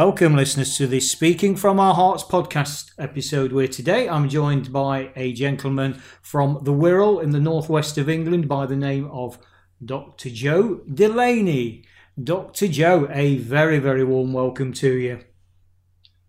Welcome, 0.00 0.36
listeners, 0.36 0.76
to 0.76 0.86
the 0.86 1.00
Speaking 1.00 1.56
from 1.56 1.80
Our 1.80 1.92
Hearts 1.92 2.22
podcast 2.22 2.92
episode, 3.00 3.50
where 3.50 3.66
today 3.66 4.08
I'm 4.08 4.28
joined 4.28 4.72
by 4.72 5.10
a 5.16 5.32
gentleman 5.32 6.00
from 6.22 6.60
the 6.62 6.72
Wirral 6.72 7.20
in 7.20 7.30
the 7.30 7.40
northwest 7.40 7.98
of 7.98 8.08
England 8.08 8.46
by 8.46 8.64
the 8.66 8.76
name 8.76 9.06
of 9.10 9.40
Dr. 9.84 10.30
Joe 10.30 10.82
Delaney. 10.94 11.84
Dr. 12.22 12.68
Joe, 12.68 13.08
a 13.10 13.38
very, 13.38 13.80
very 13.80 14.04
warm 14.04 14.32
welcome 14.32 14.72
to 14.74 14.92
you. 14.94 15.18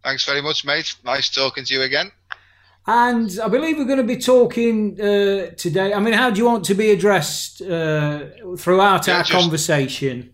Thanks 0.04 0.26
very 0.26 0.41
much, 0.41 0.66
mate. 0.66 0.96
Nice 1.05 1.30
talking 1.30 1.63
to 1.63 1.74
you 1.76 1.84
again. 1.84 2.12
And 2.88 3.40
I 3.40 3.49
believe 3.49 3.77
we're 3.77 3.86
going 3.86 3.98
to 3.98 4.04
be 4.04 4.18
talking 4.18 4.99
uh, 4.99 5.52
today. 5.58 5.94
I 5.94 5.99
mean, 5.99 6.16
how 6.16 6.32
do 6.32 6.40
you 6.40 6.46
want 6.46 6.66
to 6.66 6.74
be 6.74 6.90
addressed 6.90 7.62
uh, 7.62 8.30
throughout 8.58 9.05
yeah, 9.05 9.18
our 9.18 9.24
just, 9.24 9.32
conversation? 9.32 10.34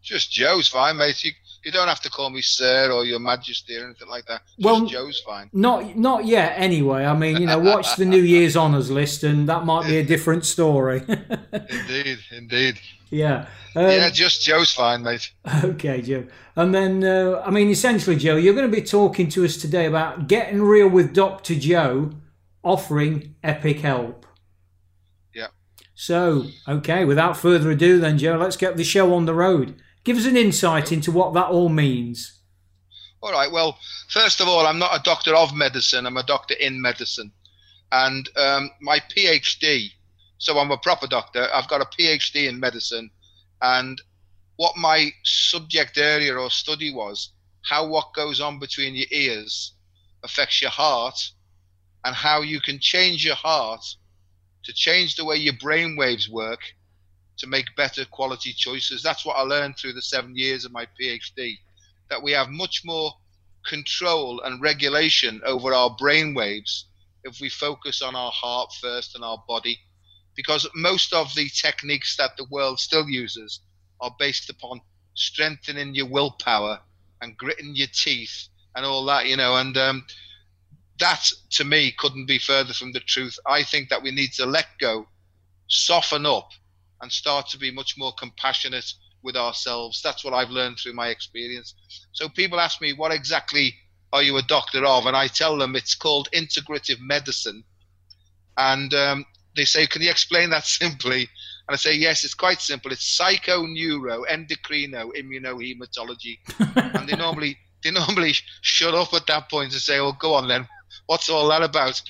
Just 0.00 0.30
Joe's 0.30 0.68
fine, 0.68 0.98
mate. 0.98 1.24
You, 1.24 1.32
you 1.64 1.72
don't 1.72 1.88
have 1.88 2.00
to 2.00 2.10
call 2.10 2.30
me 2.30 2.42
sir 2.42 2.90
or 2.90 3.04
your 3.04 3.18
majesty 3.18 3.76
or 3.76 3.84
anything 3.84 4.08
like 4.08 4.26
that. 4.26 4.42
Just 4.46 4.64
well, 4.64 4.86
Joe's 4.86 5.20
fine. 5.20 5.50
Not 5.52 5.96
not 5.96 6.24
yet. 6.24 6.54
Anyway, 6.56 7.04
I 7.04 7.14
mean, 7.14 7.36
you 7.38 7.46
know, 7.46 7.58
watch 7.58 7.96
the 7.96 8.04
New 8.04 8.22
Year's 8.34 8.56
honours 8.56 8.90
list, 8.90 9.22
and 9.22 9.48
that 9.48 9.64
might 9.64 9.86
be 9.86 9.98
a 9.98 10.04
different 10.04 10.44
story. 10.46 11.02
indeed, 11.08 12.18
indeed. 12.30 12.80
Yeah. 13.10 13.46
Um, 13.74 13.84
yeah, 13.84 14.10
just 14.10 14.42
Joe's 14.42 14.72
fine, 14.72 15.02
mate. 15.02 15.32
Okay, 15.64 16.00
Joe. 16.02 16.26
And 16.56 16.74
then, 16.74 17.04
uh, 17.04 17.42
I 17.44 17.50
mean, 17.50 17.68
essentially, 17.68 18.16
Joe, 18.16 18.36
you're 18.36 18.54
going 18.54 18.70
to 18.70 18.76
be 18.76 18.82
talking 18.82 19.28
to 19.30 19.44
us 19.44 19.56
today 19.56 19.86
about 19.86 20.28
getting 20.28 20.62
real 20.62 20.88
with 20.88 21.14
Dr. 21.14 21.54
Joe, 21.54 22.10
offering 22.62 23.34
epic 23.42 23.80
help. 23.80 24.26
Yeah. 25.34 25.48
So, 25.94 26.46
okay, 26.68 27.04
without 27.04 27.36
further 27.36 27.70
ado, 27.70 28.00
then, 28.00 28.18
Joe, 28.18 28.36
let's 28.36 28.56
get 28.56 28.76
the 28.76 28.84
show 28.84 29.14
on 29.14 29.26
the 29.26 29.34
road. 29.34 29.80
Give 30.04 30.16
us 30.16 30.26
an 30.26 30.36
insight 30.36 30.92
into 30.92 31.12
what 31.12 31.34
that 31.34 31.46
all 31.46 31.68
means. 31.68 32.38
All 33.22 33.32
right. 33.32 33.52
Well, 33.52 33.78
first 34.08 34.40
of 34.40 34.48
all, 34.48 34.66
I'm 34.66 34.78
not 34.78 34.98
a 34.98 35.02
doctor 35.02 35.34
of 35.34 35.54
medicine. 35.54 36.06
I'm 36.06 36.16
a 36.16 36.22
doctor 36.22 36.54
in 36.54 36.80
medicine, 36.80 37.32
and 37.92 38.28
um, 38.36 38.70
my 38.80 38.98
PhD. 39.14 39.90
So 40.38 40.58
I'm 40.58 40.70
a 40.70 40.78
proper 40.78 41.06
doctor. 41.06 41.46
I've 41.52 41.68
got 41.68 41.82
a 41.82 41.84
PhD 41.84 42.48
in 42.48 42.58
medicine, 42.58 43.10
and 43.60 44.00
what 44.56 44.76
my 44.76 45.10
subject 45.22 45.98
area 45.98 46.34
or 46.34 46.50
study 46.50 46.92
was 46.92 47.32
how 47.62 47.86
what 47.86 48.14
goes 48.14 48.40
on 48.40 48.58
between 48.58 48.94
your 48.94 49.06
ears 49.10 49.74
affects 50.24 50.62
your 50.62 50.70
heart, 50.70 51.18
and 52.04 52.14
how 52.14 52.40
you 52.40 52.60
can 52.60 52.78
change 52.78 53.24
your 53.24 53.34
heart 53.34 53.84
to 54.64 54.72
change 54.72 55.16
the 55.16 55.24
way 55.24 55.36
your 55.36 55.54
brain 55.60 55.94
waves 55.96 56.28
work 56.28 56.60
to 57.40 57.46
make 57.46 57.74
better 57.76 58.04
quality 58.04 58.52
choices. 58.52 59.02
That's 59.02 59.24
what 59.24 59.36
I 59.36 59.42
learned 59.42 59.76
through 59.76 59.94
the 59.94 60.02
seven 60.02 60.36
years 60.36 60.64
of 60.64 60.72
my 60.72 60.86
PhD, 61.00 61.56
that 62.10 62.22
we 62.22 62.32
have 62.32 62.50
much 62.50 62.82
more 62.84 63.12
control 63.66 64.40
and 64.42 64.62
regulation 64.62 65.40
over 65.44 65.74
our 65.74 65.94
brain 65.98 66.34
waves 66.34 66.86
if 67.24 67.40
we 67.40 67.48
focus 67.48 68.02
on 68.02 68.14
our 68.14 68.30
heart 68.30 68.72
first 68.80 69.14
and 69.14 69.24
our 69.24 69.42
body. 69.48 69.78
Because 70.36 70.68
most 70.74 71.12
of 71.12 71.34
the 71.34 71.48
techniques 71.48 72.16
that 72.16 72.36
the 72.36 72.46
world 72.50 72.78
still 72.78 73.08
uses 73.08 73.60
are 74.00 74.14
based 74.18 74.48
upon 74.48 74.80
strengthening 75.14 75.94
your 75.94 76.06
willpower 76.06 76.80
and 77.20 77.36
gritting 77.36 77.74
your 77.74 77.88
teeth 77.92 78.48
and 78.76 78.86
all 78.86 79.04
that, 79.06 79.26
you 79.26 79.36
know, 79.36 79.56
and 79.56 79.76
um, 79.76 80.04
that 80.98 81.26
to 81.50 81.64
me 81.64 81.92
couldn't 81.98 82.26
be 82.26 82.38
further 82.38 82.72
from 82.72 82.92
the 82.92 83.00
truth. 83.00 83.38
I 83.46 83.62
think 83.62 83.88
that 83.88 84.02
we 84.02 84.10
need 84.10 84.32
to 84.34 84.46
let 84.46 84.66
go, 84.78 85.06
soften 85.68 86.26
up, 86.26 86.50
and 87.02 87.10
start 87.10 87.48
to 87.48 87.58
be 87.58 87.70
much 87.70 87.96
more 87.96 88.12
compassionate 88.12 88.92
with 89.22 89.36
ourselves. 89.36 90.00
That's 90.02 90.24
what 90.24 90.34
I've 90.34 90.50
learned 90.50 90.78
through 90.78 90.94
my 90.94 91.08
experience. 91.08 91.74
So 92.12 92.28
people 92.28 92.60
ask 92.60 92.80
me, 92.80 92.92
what 92.92 93.12
exactly 93.12 93.74
are 94.12 94.22
you 94.22 94.36
a 94.36 94.42
doctor 94.42 94.84
of? 94.84 95.06
And 95.06 95.16
I 95.16 95.28
tell 95.28 95.56
them 95.58 95.76
it's 95.76 95.94
called 95.94 96.28
integrative 96.32 97.00
medicine. 97.00 97.64
And 98.56 98.92
um, 98.94 99.24
they 99.56 99.64
say, 99.64 99.86
can 99.86 100.02
you 100.02 100.10
explain 100.10 100.50
that 100.50 100.64
simply? 100.80 101.28
And 101.68 101.74
I 101.74 101.76
say, 101.76 101.94
yes, 101.94 102.24
it's 102.24 102.34
quite 102.34 102.60
simple. 102.60 102.92
It's 102.92 103.16
psycho, 103.16 103.64
neuro, 103.66 104.24
endocrino, 104.24 105.12
immunohematology. 105.14 106.38
and 106.96 107.08
they 107.08 107.16
normally 107.16 107.56
they 107.82 107.90
normally 107.90 108.34
shut 108.60 108.94
up 108.94 109.14
at 109.14 109.26
that 109.26 109.50
point 109.50 109.72
and 109.72 109.80
say, 109.80 109.98
oh, 109.98 110.12
go 110.12 110.34
on 110.34 110.48
then. 110.48 110.66
What's 111.06 111.28
all 111.28 111.48
that 111.48 111.62
about? 111.62 112.00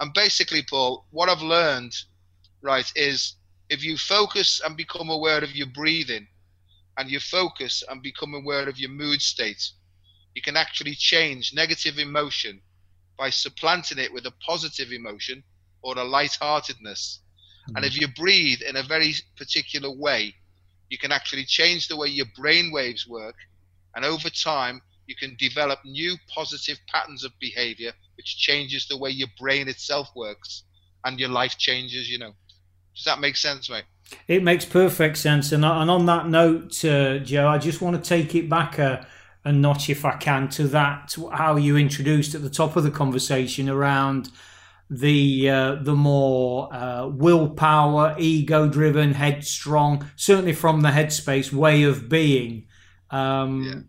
And 0.00 0.12
basically, 0.12 0.62
Paul, 0.68 1.06
what 1.10 1.28
I've 1.28 1.42
learned, 1.42 1.94
right, 2.62 2.90
is 2.96 3.36
if 3.74 3.84
you 3.84 3.96
focus 3.98 4.60
and 4.64 4.76
become 4.76 5.10
aware 5.10 5.42
of 5.42 5.56
your 5.56 5.66
breathing 5.66 6.28
and 6.96 7.10
you 7.10 7.18
focus 7.18 7.82
and 7.90 8.00
become 8.02 8.32
aware 8.32 8.68
of 8.68 8.78
your 8.78 8.90
mood 8.90 9.20
state, 9.20 9.72
you 10.34 10.42
can 10.42 10.56
actually 10.56 10.94
change 10.94 11.52
negative 11.52 11.98
emotion 11.98 12.62
by 13.18 13.30
supplanting 13.30 13.98
it 13.98 14.12
with 14.12 14.26
a 14.26 14.34
positive 14.46 14.92
emotion 14.92 15.42
or 15.82 15.98
a 15.98 16.04
lightheartedness. 16.04 17.20
Mm-hmm. 17.68 17.76
And 17.76 17.84
if 17.84 18.00
you 18.00 18.06
breathe 18.06 18.60
in 18.62 18.76
a 18.76 18.82
very 18.84 19.14
particular 19.36 19.90
way, 19.90 20.34
you 20.88 20.98
can 20.98 21.10
actually 21.10 21.44
change 21.44 21.88
the 21.88 21.96
way 21.96 22.08
your 22.08 22.26
brain 22.36 22.70
waves 22.70 23.08
work. 23.08 23.36
And 23.96 24.04
over 24.04 24.30
time, 24.30 24.80
you 25.06 25.16
can 25.16 25.36
develop 25.38 25.80
new 25.84 26.16
positive 26.32 26.78
patterns 26.88 27.24
of 27.24 27.32
behavior, 27.40 27.92
which 28.16 28.38
changes 28.38 28.86
the 28.86 28.96
way 28.98 29.10
your 29.10 29.28
brain 29.38 29.68
itself 29.68 30.08
works 30.14 30.62
and 31.04 31.18
your 31.18 31.28
life 31.28 31.58
changes, 31.58 32.08
you 32.08 32.18
know. 32.18 32.34
Does 32.94 33.04
that 33.04 33.20
make 33.20 33.36
sense, 33.36 33.68
mate? 33.68 33.84
It 34.28 34.42
makes 34.42 34.64
perfect 34.64 35.16
sense. 35.18 35.52
And, 35.52 35.64
and 35.64 35.90
on 35.90 36.06
that 36.06 36.28
note, 36.28 36.84
uh, 36.84 37.18
Joe, 37.18 37.48
I 37.48 37.58
just 37.58 37.80
want 37.80 38.02
to 38.02 38.08
take 38.08 38.34
it 38.34 38.48
back 38.48 38.78
a, 38.78 39.06
a 39.44 39.52
notch, 39.52 39.90
if 39.90 40.04
I 40.04 40.16
can, 40.16 40.48
to 40.50 40.68
that 40.68 41.14
how 41.32 41.56
you 41.56 41.76
introduced 41.76 42.34
at 42.34 42.42
the 42.42 42.50
top 42.50 42.76
of 42.76 42.84
the 42.84 42.90
conversation 42.90 43.68
around 43.68 44.30
the 44.90 45.48
uh, 45.48 45.74
the 45.76 45.94
more 45.94 46.72
uh, 46.72 47.06
willpower, 47.08 48.14
ego-driven, 48.18 49.14
headstrong, 49.14 50.06
certainly 50.16 50.52
from 50.52 50.82
the 50.82 50.90
headspace 50.90 51.52
way 51.52 51.82
of 51.84 52.08
being. 52.08 52.66
Um, 53.10 53.88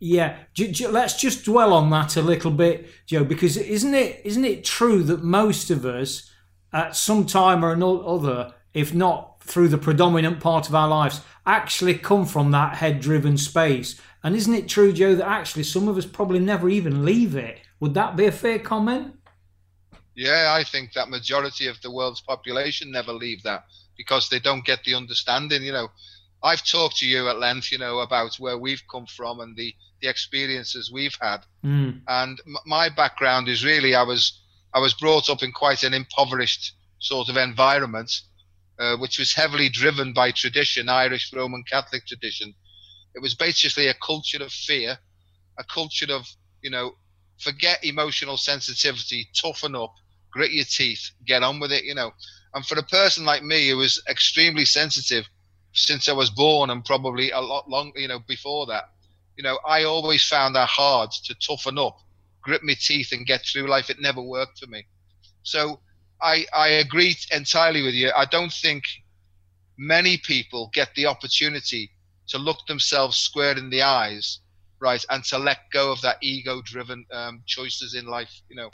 yeah. 0.00 0.36
yeah. 0.56 0.88
let's 0.88 1.18
just 1.18 1.44
dwell 1.44 1.72
on 1.72 1.90
that 1.90 2.16
a 2.16 2.22
little 2.22 2.50
bit, 2.50 2.88
Joe, 3.06 3.24
because 3.24 3.56
isn't 3.56 3.94
it 3.94 4.20
isn't 4.24 4.44
it 4.44 4.64
true 4.64 5.02
that 5.04 5.22
most 5.22 5.70
of 5.70 5.86
us 5.86 6.30
at 6.72 6.96
some 6.96 7.26
time 7.26 7.64
or 7.64 7.72
another, 7.72 8.52
if 8.74 8.94
not 8.94 9.42
through 9.42 9.68
the 9.68 9.78
predominant 9.78 10.40
part 10.40 10.68
of 10.68 10.74
our 10.74 10.88
lives, 10.88 11.20
actually 11.46 11.94
come 11.94 12.26
from 12.26 12.50
that 12.50 12.76
head 12.76 13.00
driven 13.00 13.38
space. 13.38 14.00
And 14.22 14.34
isn't 14.34 14.54
it 14.54 14.68
true, 14.68 14.92
Joe, 14.92 15.14
that 15.14 15.26
actually 15.28 15.62
some 15.62 15.88
of 15.88 15.96
us 15.96 16.06
probably 16.06 16.40
never 16.40 16.68
even 16.68 17.04
leave 17.04 17.36
it? 17.36 17.60
Would 17.80 17.94
that 17.94 18.16
be 18.16 18.26
a 18.26 18.32
fair 18.32 18.58
comment? 18.58 19.14
Yeah, 20.14 20.52
I 20.58 20.64
think 20.64 20.92
that 20.92 21.08
majority 21.08 21.68
of 21.68 21.80
the 21.80 21.92
world's 21.92 22.20
population 22.20 22.90
never 22.90 23.12
leave 23.12 23.42
that 23.44 23.64
because 23.96 24.28
they 24.28 24.40
don't 24.40 24.64
get 24.64 24.82
the 24.84 24.94
understanding. 24.94 25.62
You 25.62 25.72
know, 25.72 25.88
I've 26.42 26.64
talked 26.64 26.96
to 26.98 27.06
you 27.06 27.28
at 27.28 27.38
length, 27.38 27.70
you 27.70 27.78
know, 27.78 28.00
about 28.00 28.34
where 28.36 28.58
we've 28.58 28.82
come 28.90 29.06
from 29.06 29.40
and 29.40 29.56
the, 29.56 29.72
the 30.02 30.08
experiences 30.08 30.90
we've 30.92 31.16
had. 31.20 31.38
Mm. 31.64 32.00
And 32.08 32.40
m- 32.46 32.56
my 32.66 32.88
background 32.88 33.48
is 33.48 33.64
really 33.64 33.94
I 33.94 34.02
was 34.02 34.40
I 34.74 34.80
was 34.80 34.94
brought 34.94 35.30
up 35.30 35.42
in 35.42 35.52
quite 35.52 35.82
an 35.82 35.94
impoverished 35.94 36.74
sort 36.98 37.28
of 37.28 37.36
environment, 37.36 38.10
uh, 38.78 38.96
which 38.96 39.18
was 39.18 39.32
heavily 39.32 39.68
driven 39.68 40.12
by 40.12 40.30
tradition, 40.30 40.88
Irish 40.88 41.32
Roman 41.32 41.64
Catholic 41.64 42.06
tradition. 42.06 42.54
It 43.14 43.22
was 43.22 43.34
basically 43.34 43.88
a 43.88 43.94
culture 43.94 44.42
of 44.42 44.52
fear, 44.52 44.98
a 45.58 45.64
culture 45.64 46.12
of, 46.12 46.26
you 46.62 46.70
know, 46.70 46.96
forget 47.38 47.84
emotional 47.84 48.36
sensitivity, 48.36 49.28
toughen 49.34 49.74
up, 49.74 49.94
grit 50.30 50.52
your 50.52 50.64
teeth, 50.64 51.10
get 51.24 51.42
on 51.42 51.60
with 51.60 51.72
it, 51.72 51.84
you 51.84 51.94
know. 51.94 52.12
And 52.54 52.64
for 52.66 52.78
a 52.78 52.82
person 52.82 53.24
like 53.24 53.42
me 53.42 53.68
who 53.68 53.78
was 53.78 54.02
extremely 54.08 54.64
sensitive 54.64 55.28
since 55.72 56.08
I 56.08 56.12
was 56.12 56.30
born 56.30 56.70
and 56.70 56.84
probably 56.84 57.30
a 57.30 57.40
lot 57.40 57.68
longer, 57.68 57.98
you 57.98 58.08
know, 58.08 58.20
before 58.20 58.66
that, 58.66 58.90
you 59.36 59.42
know, 59.42 59.58
I 59.66 59.84
always 59.84 60.24
found 60.24 60.54
that 60.56 60.68
hard 60.68 61.10
to 61.24 61.34
toughen 61.34 61.78
up 61.78 61.98
grit 62.48 62.62
my 62.64 62.76
teeth 62.88 63.12
and 63.12 63.26
get 63.32 63.42
through 63.44 63.68
life. 63.68 63.90
It 63.90 64.00
never 64.00 64.22
worked 64.22 64.58
for 64.58 64.68
me. 64.70 64.80
So 65.42 65.80
I, 66.32 66.46
I 66.66 66.68
agree 66.84 67.14
entirely 67.30 67.82
with 67.82 67.94
you. 67.94 68.10
I 68.22 68.24
don't 68.24 68.54
think 68.64 68.82
many 69.76 70.16
people 70.32 70.70
get 70.72 70.90
the 70.94 71.06
opportunity 71.06 71.90
to 72.28 72.38
look 72.38 72.60
themselves 72.66 73.16
square 73.28 73.56
in 73.58 73.70
the 73.70 73.82
eyes, 73.82 74.40
right, 74.80 75.04
and 75.10 75.22
to 75.24 75.38
let 75.38 75.58
go 75.72 75.92
of 75.92 76.00
that 76.00 76.18
ego-driven 76.22 77.04
um, 77.12 77.42
choices 77.46 77.94
in 77.94 78.06
life, 78.06 78.34
you 78.48 78.56
know. 78.56 78.70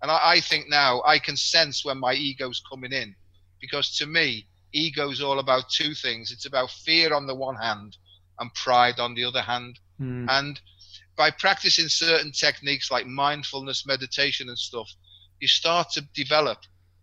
And 0.00 0.10
I, 0.10 0.18
I 0.34 0.40
think 0.40 0.64
now 0.68 1.02
I 1.14 1.18
can 1.18 1.36
sense 1.36 1.84
when 1.84 1.98
my 1.98 2.14
ego's 2.14 2.62
coming 2.70 2.92
in, 2.92 3.14
because 3.60 3.96
to 3.98 4.06
me, 4.06 4.46
ego 4.72 5.10
is 5.10 5.22
all 5.22 5.38
about 5.38 5.70
two 5.70 5.92
things. 5.94 6.30
It's 6.32 6.46
about 6.46 6.70
fear 6.70 7.14
on 7.14 7.26
the 7.26 7.34
one 7.48 7.56
hand 7.56 7.96
and 8.38 8.54
pride 8.54 8.98
on 9.00 9.14
the 9.14 9.24
other 9.24 9.42
hand. 9.42 9.78
Mm. 10.00 10.26
And 10.28 10.60
by 11.18 11.30
practicing 11.32 11.88
certain 11.88 12.32
techniques 12.32 12.90
like 12.90 13.06
mindfulness, 13.06 13.84
meditation, 13.84 14.48
and 14.48 14.58
stuff, 14.58 14.88
you 15.40 15.48
start 15.48 15.90
to 15.90 16.00
develop 16.14 16.58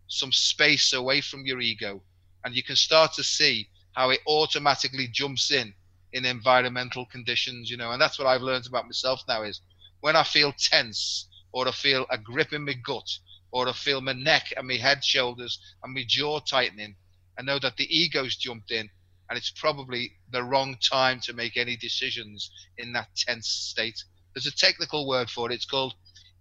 some 0.07 0.31
space 0.31 0.93
away 0.93 1.21
from 1.21 1.45
your 1.45 1.59
ego 1.59 2.01
and 2.43 2.55
you 2.55 2.63
can 2.63 2.75
start 2.75 3.13
to 3.13 3.23
see 3.23 3.67
how 3.93 4.09
it 4.11 4.19
automatically 4.27 5.07
jumps 5.11 5.51
in 5.51 5.73
in 6.13 6.25
environmental 6.25 7.05
conditions 7.07 7.69
you 7.71 7.77
know 7.77 7.91
and 7.91 8.01
that's 8.01 8.19
what 8.19 8.27
i've 8.27 8.41
learned 8.41 8.67
about 8.67 8.85
myself 8.85 9.21
now 9.27 9.41
is 9.41 9.61
when 10.01 10.15
i 10.15 10.23
feel 10.23 10.53
tense 10.57 11.27
or 11.51 11.67
i 11.67 11.71
feel 11.71 12.05
a 12.11 12.17
grip 12.17 12.53
in 12.53 12.63
my 12.63 12.73
gut 12.85 13.09
or 13.51 13.67
i 13.67 13.71
feel 13.71 13.99
my 13.99 14.13
neck 14.13 14.53
and 14.55 14.67
my 14.67 14.75
head 14.75 15.03
shoulders 15.03 15.59
and 15.83 15.93
my 15.93 16.03
jaw 16.07 16.39
tightening 16.39 16.95
i 17.39 17.41
know 17.41 17.57
that 17.57 17.75
the 17.77 17.97
ego's 17.97 18.35
jumped 18.35 18.71
in 18.71 18.89
and 19.29 19.37
it's 19.37 19.51
probably 19.51 20.11
the 20.31 20.43
wrong 20.43 20.75
time 20.87 21.19
to 21.19 21.33
make 21.33 21.57
any 21.57 21.75
decisions 21.75 22.51
in 22.77 22.93
that 22.93 23.07
tense 23.15 23.47
state 23.47 24.03
there's 24.33 24.45
a 24.45 24.55
technical 24.55 25.07
word 25.07 25.29
for 25.29 25.51
it 25.51 25.55
it's 25.55 25.65
called 25.65 25.93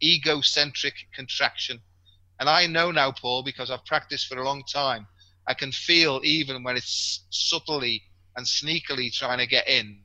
egocentric 0.03 0.95
contraction 1.15 1.81
and 2.41 2.49
I 2.49 2.67
know 2.67 2.91
now, 2.91 3.13
Paul, 3.13 3.43
because 3.43 3.71
I've 3.71 3.85
practiced 3.85 4.27
for 4.27 4.39
a 4.39 4.45
long 4.45 4.65
time, 4.65 5.07
I 5.47 5.55
can 5.55 5.71
feel 5.73 6.21
even 6.25 6.63
when 6.63 6.77
it's 6.77 7.25
subtly 7.31 8.03
and 8.37 8.45
sneakily 8.45 9.13
trying 9.13 9.39
to 9.39 9.47
get 9.47 9.69
in. 9.69 10.03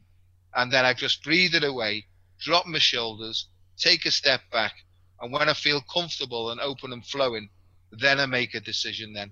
And 0.55 0.71
then 0.71 0.85
I 0.85 0.93
just 0.93 1.23
breathe 1.23 1.55
it 1.55 1.63
away, 1.63 2.05
drop 2.39 2.65
my 2.65 2.79
shoulders, 2.79 3.47
take 3.77 4.05
a 4.05 4.11
step 4.11 4.41
back. 4.51 4.73
And 5.21 5.31
when 5.31 5.49
I 5.49 5.53
feel 5.53 5.81
comfortable 5.81 6.51
and 6.51 6.61
open 6.61 6.93
and 6.93 7.05
flowing, 7.05 7.49
then 7.91 8.19
I 8.19 8.25
make 8.25 8.53
a 8.53 8.59
decision 8.59 9.13
then. 9.13 9.31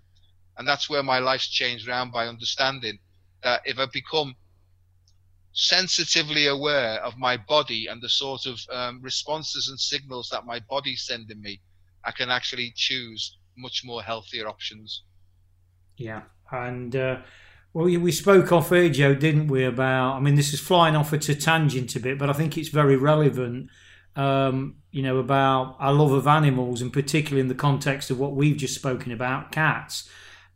And 0.58 0.68
that's 0.68 0.90
where 0.90 1.04
my 1.04 1.20
life's 1.20 1.48
changed 1.48 1.88
around 1.88 2.12
by 2.12 2.28
understanding 2.28 2.98
that 3.44 3.62
if 3.66 3.80
I 3.80 3.86
become 3.92 4.36
sensitively 5.54 6.48
aware 6.48 7.04
of 7.04 7.18
my 7.18 7.36
body 7.36 7.88
and 7.88 8.00
the 8.01 8.10
sort 8.10 8.45
of 8.45 8.60
um, 8.72 9.01
responses 9.01 9.69
and 9.69 9.80
signals 9.80 10.30
that 10.31 10.45
my 10.45 10.60
body's 10.69 11.04
sending 11.06 11.42
me, 11.42 11.60
I 12.06 12.12
can 12.12 12.30
actually 12.30 12.74
choose 12.75 13.38
much 13.57 13.84
more 13.84 14.04
healthier 14.04 14.48
options. 14.48 15.04
Yeah, 15.98 16.22
and 16.51 16.95
uh, 16.95 17.18
well, 17.74 17.86
we 17.86 18.12
spoke 18.12 18.51
off 18.51 18.72
air, 18.72 18.89
Joe, 18.89 19.16
didn't 19.16 19.48
we? 19.48 19.63
About 19.63 20.13
I 20.13 20.19
mean, 20.19 20.36
this 20.36 20.54
is 20.54 20.60
flying 20.60 20.95
off 20.95 21.12
at 21.13 21.28
a 21.30 21.36
tangent 21.36 21.95
a 21.95 22.00
bit, 22.00 22.19
but 22.19 22.30
I 22.30 22.34
think 22.34 22.57
it's 22.57 22.69
very 22.69 22.95
relevant. 22.95 23.69
Um, 24.16 24.78
you 24.92 25.04
know, 25.04 25.18
about 25.18 25.75
our 25.80 25.94
love 25.94 26.12
of 26.12 26.28
animals, 26.28 26.81
and 26.81 26.92
particularly 26.92 27.42
in 27.42 27.50
the 27.50 27.56
context 27.56 28.10
of 28.10 28.19
what 28.19 28.34
we've 28.34 28.57
just 28.57 28.74
spoken 28.74 29.12
about, 29.12 29.51
cats. 29.51 30.10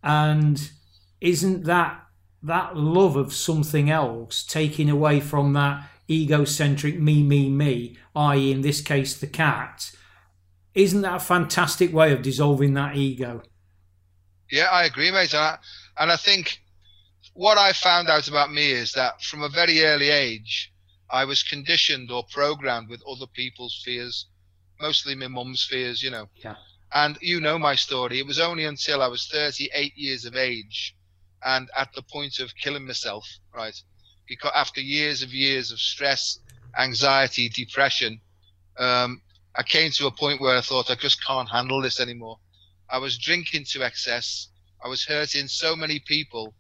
And 0.04 0.72
isn't 1.20 1.66
that 1.66 2.02
that 2.44 2.76
love 2.76 3.16
of 3.16 3.34
something 3.34 3.90
else 3.90 4.44
taking 4.44 4.90
away 4.90 5.20
from 5.20 5.54
that 5.54 5.88
egocentric 6.10 7.00
me, 7.00 7.24
me, 7.24 7.50
me, 7.50 7.98
i.e., 8.16 8.52
in 8.52 8.62
this 8.62 8.82
case, 8.82 9.18
the 9.18 9.28
cat? 9.28 9.92
Isn't 10.74 11.02
that 11.02 11.16
a 11.16 11.20
fantastic 11.20 11.94
way 11.94 12.12
of 12.12 12.22
dissolving 12.22 12.74
that 12.76 12.96
ego? 12.96 13.44
Yeah, 14.50 14.68
I 14.72 14.86
agree, 14.86 15.12
mate. 15.12 15.34
And 15.34 15.42
I, 15.42 15.58
and 16.00 16.12
I 16.12 16.18
think 16.18 16.60
what 17.34 17.58
I 17.58 17.74
found 17.74 18.10
out 18.10 18.28
about 18.28 18.52
me 18.52 18.72
is 18.72 18.92
that 18.94 19.22
from 19.22 19.44
a 19.44 19.50
very 19.50 19.84
early 19.84 20.10
age, 20.10 20.72
I 21.10 21.26
was 21.26 21.44
conditioned 21.44 22.12
or 22.12 22.24
programmed 22.32 22.90
with 22.90 23.04
other 23.08 23.28
people's 23.28 23.82
fears, 23.84 24.28
mostly 24.80 25.14
my 25.16 25.28
mum's 25.28 25.64
fears, 25.64 26.02
you 26.02 26.10
know. 26.10 26.28
Yeah. 26.36 26.56
And 26.94 27.18
you 27.22 27.40
know 27.40 27.58
my 27.58 27.76
story. 27.76 28.20
It 28.20 28.26
was 28.26 28.40
only 28.40 28.66
until 28.66 29.02
I 29.02 29.08
was 29.08 29.28
38 29.28 29.94
years 29.96 30.26
of 30.26 30.36
age 30.36 30.96
and 31.44 31.70
at 31.76 31.94
the 31.94 32.02
point 32.02 32.40
of 32.40 32.56
killing 32.56 32.86
myself, 32.86 33.28
right? 33.56 33.80
Because 34.28 34.52
after 34.56 34.82
years 34.82 35.24
of 35.24 35.34
years 35.34 35.72
of 35.72 35.80
stress, 35.80 36.40
anxiety, 36.78 37.50
depression, 37.50 38.22
um, 38.78 39.22
I 39.56 39.64
came 39.64 39.92
to 39.92 40.08
a 40.08 40.12
point 40.12 40.40
where 40.40 40.58
I 40.58 40.62
thought 40.62 40.90
I 40.90 40.96
just 40.96 41.26
can't 41.26 41.50
handle 41.50 41.82
this 41.82 42.00
anymore. 42.00 42.40
I 42.90 42.98
was 43.00 43.18
drinking 43.18 43.66
to 43.72 43.84
excess. 43.84 44.48
I 44.84 44.88
was 44.88 45.06
hurting 45.06 45.48
so 45.48 45.76
many 45.76 46.00
people, 46.00 46.54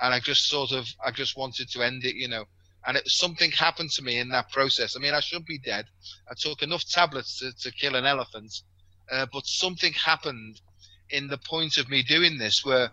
and 0.00 0.14
I 0.14 0.20
just 0.20 0.48
sort 0.48 0.72
of 0.72 0.86
I 1.04 1.10
just 1.10 1.36
wanted 1.36 1.70
to 1.70 1.82
end 1.82 2.04
it, 2.04 2.16
you 2.16 2.28
know. 2.28 2.44
And 2.86 2.96
it, 2.96 3.08
something 3.08 3.50
happened 3.50 3.90
to 3.92 4.02
me 4.02 4.18
in 4.18 4.30
that 4.30 4.50
process. 4.50 4.96
I 4.96 5.00
mean, 5.00 5.12
I 5.12 5.20
should 5.20 5.44
be 5.44 5.58
dead. 5.58 5.86
I 6.30 6.34
took 6.34 6.62
enough 6.62 6.84
tablets 6.88 7.38
to, 7.40 7.52
to 7.52 7.70
kill 7.72 7.94
an 7.94 8.06
elephant, 8.06 8.62
uh, 9.12 9.26
but 9.32 9.46
something 9.46 9.92
happened 9.92 10.60
in 11.10 11.28
the 11.28 11.38
point 11.38 11.76
of 11.76 11.90
me 11.90 12.02
doing 12.02 12.38
this 12.38 12.64
where 12.64 12.90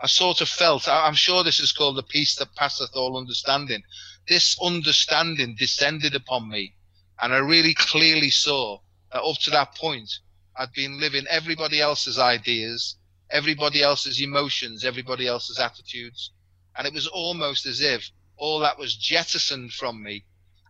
I 0.00 0.06
sort 0.06 0.40
of 0.40 0.48
felt. 0.48 0.88
I'm 0.88 1.14
sure 1.14 1.44
this 1.44 1.60
is 1.60 1.72
called 1.72 1.96
the 1.96 2.02
peace 2.02 2.34
that 2.36 2.54
passeth 2.54 2.90
all 2.94 3.18
understanding. 3.18 3.82
This 4.28 4.56
understanding 4.60 5.56
descended 5.56 6.14
upon 6.14 6.48
me 6.48 6.74
and 7.22 7.34
I 7.34 7.38
really 7.38 7.74
clearly 7.74 8.30
saw 8.30 8.80
that 9.12 9.22
up 9.22 9.38
to 9.40 9.50
that 9.50 9.74
point, 9.74 10.20
I'd 10.56 10.72
been 10.72 10.98
living 10.98 11.26
everybody 11.28 11.80
else's 11.80 12.18
ideas, 12.18 12.96
everybody 13.30 13.82
else's 13.82 14.22
emotions, 14.22 14.84
everybody 14.84 15.26
else's 15.26 15.58
attitudes. 15.58 16.32
And 16.76 16.86
it 16.86 16.94
was 16.94 17.06
almost 17.06 17.66
as 17.66 17.82
if 17.82 18.10
all 18.36 18.58
that 18.60 18.78
was 18.78 18.96
jettisoned 18.96 19.74
from 19.74 20.02
me. 20.02 20.24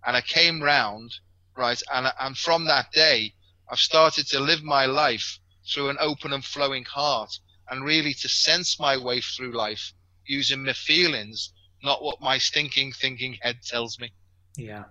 And 0.04 0.16
I 0.16 0.22
came 0.22 0.60
round, 0.60 1.14
right? 1.56 1.80
And, 1.92 2.12
and 2.18 2.36
from 2.36 2.64
that 2.64 2.90
day, 2.90 3.34
I've 3.70 3.78
started 3.78 4.26
to 4.28 4.40
live 4.40 4.64
my 4.64 4.86
life 4.86 5.38
through 5.72 5.90
an 5.90 5.98
open 6.00 6.32
and 6.32 6.44
flowing 6.44 6.84
heart 6.84 7.38
and 7.70 7.84
really 7.84 8.14
to 8.14 8.28
sense 8.28 8.78
my 8.78 8.96
way 8.96 9.20
through 9.20 9.52
life 9.52 9.92
using 10.26 10.64
my 10.64 10.72
feelings, 10.72 11.52
not 11.82 12.02
what 12.02 12.20
my 12.20 12.38
stinking 12.38 12.92
thinking 12.92 13.36
head 13.40 13.58
tells 13.64 13.98
me. 13.98 14.12
Yeah. 14.56 14.84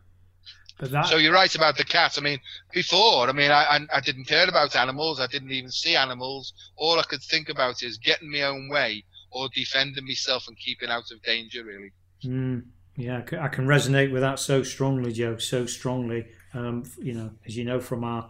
That... 0.79 1.07
So 1.07 1.17
you're 1.17 1.33
right 1.33 1.53
about 1.53 1.77
the 1.77 1.83
cat. 1.83 2.15
I 2.17 2.21
mean, 2.21 2.39
before, 2.73 3.27
I 3.27 3.33
mean, 3.33 3.51
I, 3.51 3.85
I, 3.93 3.99
didn't 3.99 4.25
care 4.25 4.47
about 4.47 4.77
animals. 4.77 5.19
I 5.19 5.27
didn't 5.27 5.51
even 5.51 5.71
see 5.71 5.95
animals. 5.95 6.53
All 6.77 6.99
I 6.99 7.03
could 7.03 7.21
think 7.21 7.49
about 7.49 7.83
is 7.83 7.97
getting 7.97 8.31
my 8.31 8.43
own 8.43 8.69
way 8.69 9.03
or 9.31 9.49
defending 9.53 10.05
myself 10.05 10.47
and 10.47 10.57
keeping 10.57 10.89
out 10.89 11.11
of 11.11 11.21
danger. 11.23 11.65
Really. 11.65 11.91
Mm, 12.23 12.63
yeah, 12.95 13.21
I 13.41 13.49
can 13.49 13.67
resonate 13.67 14.11
with 14.11 14.21
that 14.21 14.39
so 14.39 14.63
strongly, 14.63 15.11
Joe. 15.11 15.37
So 15.37 15.65
strongly. 15.65 16.27
Um, 16.53 16.83
you 16.97 17.13
know, 17.13 17.31
as 17.45 17.57
you 17.57 17.65
know 17.65 17.79
from 17.79 18.03
our 18.05 18.29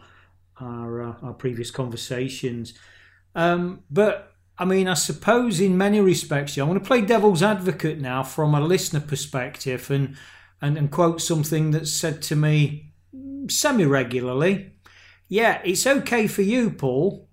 our, 0.60 1.02
uh, 1.02 1.16
our 1.22 1.34
previous 1.34 1.72
conversations. 1.72 2.74
Um, 3.36 3.84
but 3.90 4.29
I 4.62 4.66
mean, 4.66 4.90
I 4.90 4.94
suppose 4.96 5.62
in 5.62 5.78
many 5.78 6.02
respects, 6.02 6.58
I 6.58 6.64
want 6.64 6.84
to 6.84 6.88
play 6.88 7.00
devil's 7.00 7.42
advocate 7.42 8.00
now 8.00 8.24
from 8.24 8.54
a 8.54 8.60
listener 8.60 9.00
perspective 9.00 9.90
and 9.90 10.18
and, 10.62 10.78
and 10.78 10.92
quote 10.92 11.22
something 11.22 11.72
that's 11.72 11.94
said 11.94 12.22
to 12.24 12.36
me 12.36 12.92
semi 13.48 13.86
regularly. 13.86 14.74
Yeah, 15.30 15.62
it's 15.64 15.88
okay 15.88 16.28
for 16.28 16.42
you, 16.42 16.72
Paul, 16.72 17.30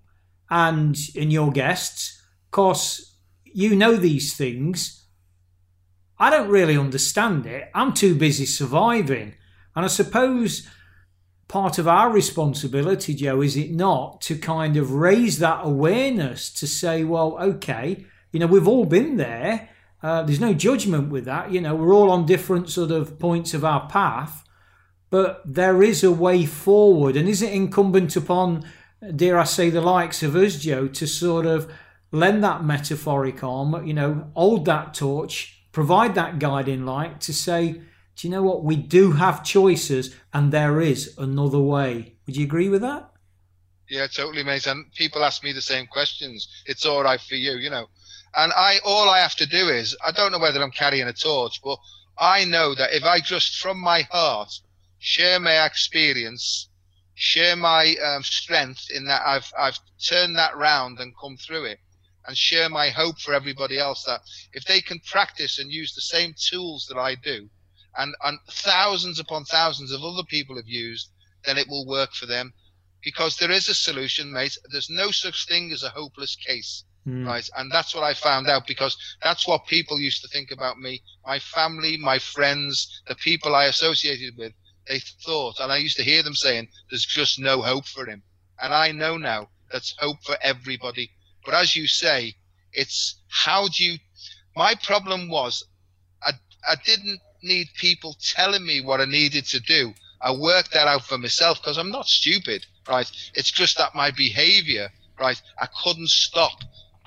and 0.49 0.97
and 1.17 1.33
your 1.33 1.51
guests, 1.51 2.21
cause 2.49 3.17
you 3.43 3.75
know 3.75 3.97
these 3.97 4.35
things. 4.37 5.05
I 6.17 6.29
don't 6.29 6.49
really 6.49 6.77
understand 6.77 7.45
it. 7.45 7.69
I'm 7.75 7.93
too 7.93 8.15
busy 8.15 8.45
surviving. 8.45 9.35
And 9.75 9.85
I 9.85 9.87
suppose 9.87 10.67
part 11.47 11.77
of 11.77 11.87
our 11.87 12.09
responsibility, 12.09 13.13
Joe, 13.13 13.41
is 13.41 13.55
it 13.55 13.71
not, 13.71 14.21
to 14.21 14.37
kind 14.37 14.75
of 14.75 14.91
raise 14.91 15.39
that 15.39 15.61
awareness 15.63 16.51
to 16.53 16.67
say, 16.67 17.03
well, 17.03 17.37
okay, 17.39 18.05
you 18.31 18.39
know, 18.39 18.47
we've 18.47 18.67
all 18.67 18.85
been 18.85 19.17
there. 19.17 19.69
Uh, 20.03 20.23
there's 20.23 20.39
no 20.39 20.53
judgment 20.53 21.09
with 21.09 21.25
that. 21.25 21.51
You 21.51 21.61
know, 21.61 21.73
we're 21.73 21.93
all 21.93 22.11
on 22.11 22.25
different 22.25 22.69
sort 22.69 22.91
of 22.91 23.17
points 23.17 23.53
of 23.53 23.63
our 23.63 23.87
path, 23.87 24.43
but 25.09 25.41
there 25.45 25.81
is 25.81 26.03
a 26.03 26.11
way 26.11 26.45
forward. 26.45 27.15
And 27.15 27.29
is 27.29 27.41
it 27.41 27.53
incumbent 27.53 28.15
upon, 28.15 28.65
dare 29.15 29.39
I 29.39 29.45
say, 29.45 29.69
the 29.69 29.81
likes 29.81 30.21
of 30.23 30.35
us, 30.35 30.57
Joe, 30.57 30.87
to 30.89 31.07
sort 31.07 31.45
of 31.45 31.71
lend 32.11 32.43
that 32.43 32.63
metaphoric 32.63 33.43
arm, 33.43 33.85
you 33.85 33.93
know, 33.93 34.29
hold 34.35 34.65
that 34.65 34.93
torch, 34.93 35.63
provide 35.71 36.15
that 36.15 36.39
guiding 36.39 36.85
light 36.85 37.21
to 37.21 37.33
say, 37.33 37.81
do 38.17 38.27
you 38.27 38.31
know 38.31 38.41
what? 38.41 38.63
We 38.63 38.75
do 38.75 39.11
have 39.11 39.43
choices 39.43 40.15
and 40.33 40.51
there 40.51 40.81
is 40.81 41.15
another 41.19 41.59
way. 41.59 42.15
Would 42.25 42.35
you 42.35 42.45
agree 42.45 42.67
with 42.67 42.81
that? 42.81 43.11
Yeah, 43.89 44.07
totally, 44.07 44.43
mate. 44.43 44.65
And 44.65 44.91
people 44.93 45.23
ask 45.23 45.43
me 45.43 45.53
the 45.53 45.61
same 45.61 45.85
questions. 45.85 46.47
It's 46.65 46.85
all 46.85 47.03
right 47.03 47.21
for 47.21 47.35
you, 47.35 47.53
you 47.53 47.69
know. 47.69 47.85
And 48.35 48.51
I, 48.53 48.79
all 48.83 49.07
I 49.07 49.19
have 49.19 49.35
to 49.35 49.45
do 49.45 49.69
is, 49.69 49.95
I 50.05 50.11
don't 50.11 50.31
know 50.31 50.39
whether 50.39 50.61
I'm 50.61 50.71
carrying 50.71 51.07
a 51.07 51.13
torch, 51.13 51.61
but 51.63 51.77
I 52.17 52.43
know 52.43 52.73
that 52.73 52.93
if 52.93 53.03
I 53.03 53.19
just 53.19 53.59
from 53.59 53.79
my 53.79 54.01
heart 54.11 54.51
share 54.97 55.39
my 55.39 55.63
experience, 55.65 56.69
share 57.13 57.55
my 57.55 57.95
um, 58.03 58.23
strength 58.23 58.87
in 58.93 59.05
that 59.05 59.21
I've 59.25 59.51
I've 59.57 59.79
turned 60.03 60.35
that 60.37 60.57
round 60.57 60.99
and 60.99 61.13
come 61.21 61.37
through 61.37 61.65
it, 61.65 61.79
and 62.25 62.35
share 62.35 62.67
my 62.69 62.89
hope 62.89 63.19
for 63.19 63.33
everybody 63.33 63.77
else 63.77 64.03
that 64.05 64.21
if 64.53 64.65
they 64.65 64.81
can 64.81 64.99
practice 65.05 65.59
and 65.59 65.71
use 65.71 65.93
the 65.93 66.01
same 66.01 66.33
tools 66.35 66.87
that 66.89 66.97
I 66.97 67.15
do, 67.15 67.47
and 67.97 68.15
and 68.23 68.39
thousands 68.49 69.19
upon 69.19 69.45
thousands 69.45 69.91
of 69.91 70.03
other 70.03 70.23
people 70.23 70.55
have 70.55 70.67
used, 70.67 71.09
then 71.45 71.57
it 71.57 71.67
will 71.67 71.85
work 71.85 72.13
for 72.13 72.25
them, 72.25 72.53
because 73.03 73.37
there 73.37 73.51
is 73.51 73.69
a 73.69 73.73
solution, 73.73 74.31
mate. 74.31 74.57
There's 74.71 74.89
no 74.89 75.11
such 75.11 75.47
thing 75.47 75.71
as 75.71 75.83
a 75.83 75.89
hopeless 75.89 76.35
case. 76.35 76.83
Mm. 77.07 77.25
Right. 77.25 77.49
And 77.55 77.71
that's 77.71 77.95
what 77.95 78.03
I 78.03 78.13
found 78.13 78.49
out 78.49 78.67
because 78.67 78.97
that's 79.23 79.47
what 79.47 79.65
people 79.67 79.97
used 79.97 80.21
to 80.23 80.27
think 80.27 80.51
about 80.51 80.77
me. 80.77 81.01
My 81.25 81.39
family, 81.39 81.95
my 81.95 82.19
friends, 82.19 83.01
the 83.07 83.15
people 83.15 83.55
I 83.55 83.65
associated 83.65 84.35
with 84.37 84.51
they 84.87 84.99
thought, 84.99 85.59
and 85.59 85.71
I 85.71 85.77
used 85.77 85.97
to 85.97 86.03
hear 86.03 86.23
them 86.23 86.35
saying, 86.35 86.69
there's 86.89 87.05
just 87.05 87.39
no 87.39 87.61
hope 87.61 87.85
for 87.85 88.05
him. 88.05 88.23
And 88.61 88.73
I 88.73 88.91
know 88.91 89.17
now 89.17 89.49
that's 89.71 89.95
hope 89.99 90.23
for 90.23 90.37
everybody. 90.41 91.11
But 91.45 91.53
as 91.55 91.75
you 91.75 91.87
say, 91.87 92.35
it's 92.73 93.21
how 93.27 93.67
do 93.67 93.83
you. 93.83 93.99
My 94.55 94.75
problem 94.75 95.29
was 95.29 95.65
I, 96.23 96.31
I 96.67 96.75
didn't 96.85 97.19
need 97.47 97.67
people 97.75 98.17
telling 98.21 98.65
me 98.65 98.81
what 98.81 99.01
I 99.01 99.05
needed 99.05 99.45
to 99.47 99.59
do. 99.59 99.93
I 100.21 100.31
worked 100.31 100.73
that 100.73 100.87
out 100.87 101.03
for 101.03 101.17
myself 101.17 101.61
because 101.61 101.77
I'm 101.77 101.91
not 101.91 102.07
stupid, 102.07 102.65
right? 102.87 103.09
It's 103.35 103.51
just 103.51 103.77
that 103.77 103.95
my 103.95 104.11
behavior, 104.11 104.89
right? 105.19 105.41
I 105.59 105.67
couldn't 105.83 106.09
stop 106.09 106.59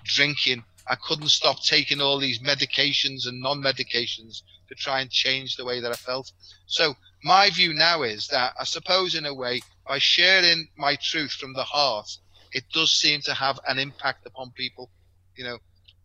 drinking. 0.05 0.65
I 0.89 0.97
couldn't 0.97 1.29
stop 1.29 1.63
taking 1.63 2.01
all 2.01 2.19
these 2.19 2.41
medications 2.41 3.27
and 3.27 3.41
non 3.41 3.63
medications 3.63 4.43
to 4.69 4.75
try 4.75 5.01
and 5.01 5.11
change 5.11 5.57
the 5.57 5.65
way 5.65 5.81
that 5.81 5.91
I 5.91 5.97
felt. 5.97 6.33
So 6.67 6.95
my 7.25 7.51
view 7.51 7.75
now 7.75 8.03
is 8.03 8.29
that 8.29 8.55
I 8.59 8.65
suppose 8.65 9.15
in 9.15 9.27
a 9.27 9.35
way 9.35 9.61
by 9.87 9.99
sharing 9.99 10.69
my 10.77 10.97
truth 10.97 11.33
from 11.33 11.53
the 11.53 11.65
heart, 11.65 12.09
it 12.53 12.65
does 12.73 12.93
seem 12.93 13.21
to 13.23 13.35
have 13.35 13.59
an 13.69 13.79
impact 13.79 14.27
upon 14.27 14.53
people, 14.53 14.91
you 15.37 15.45
know. 15.45 15.59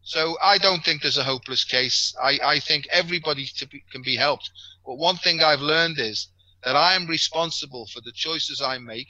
So 0.06 0.38
I 0.40 0.60
don't 0.60 0.84
think 0.86 1.02
there's 1.02 1.18
a 1.18 1.24
hopeless 1.24 1.64
case. 1.64 2.16
I, 2.22 2.40
I 2.44 2.60
think 2.60 2.88
everybody 2.92 3.50
be, 3.72 3.84
can 3.92 4.04
be 4.04 4.16
helped. 4.16 4.52
But 4.86 4.96
one 4.98 5.18
thing 5.18 5.42
I've 5.42 5.62
learned 5.62 6.00
is 6.00 6.28
that 6.64 6.76
I 6.76 6.94
am 6.94 7.08
responsible 7.08 7.88
for 7.88 8.02
the 8.02 8.12
choices 8.14 8.62
I 8.62 8.78
make. 8.78 9.10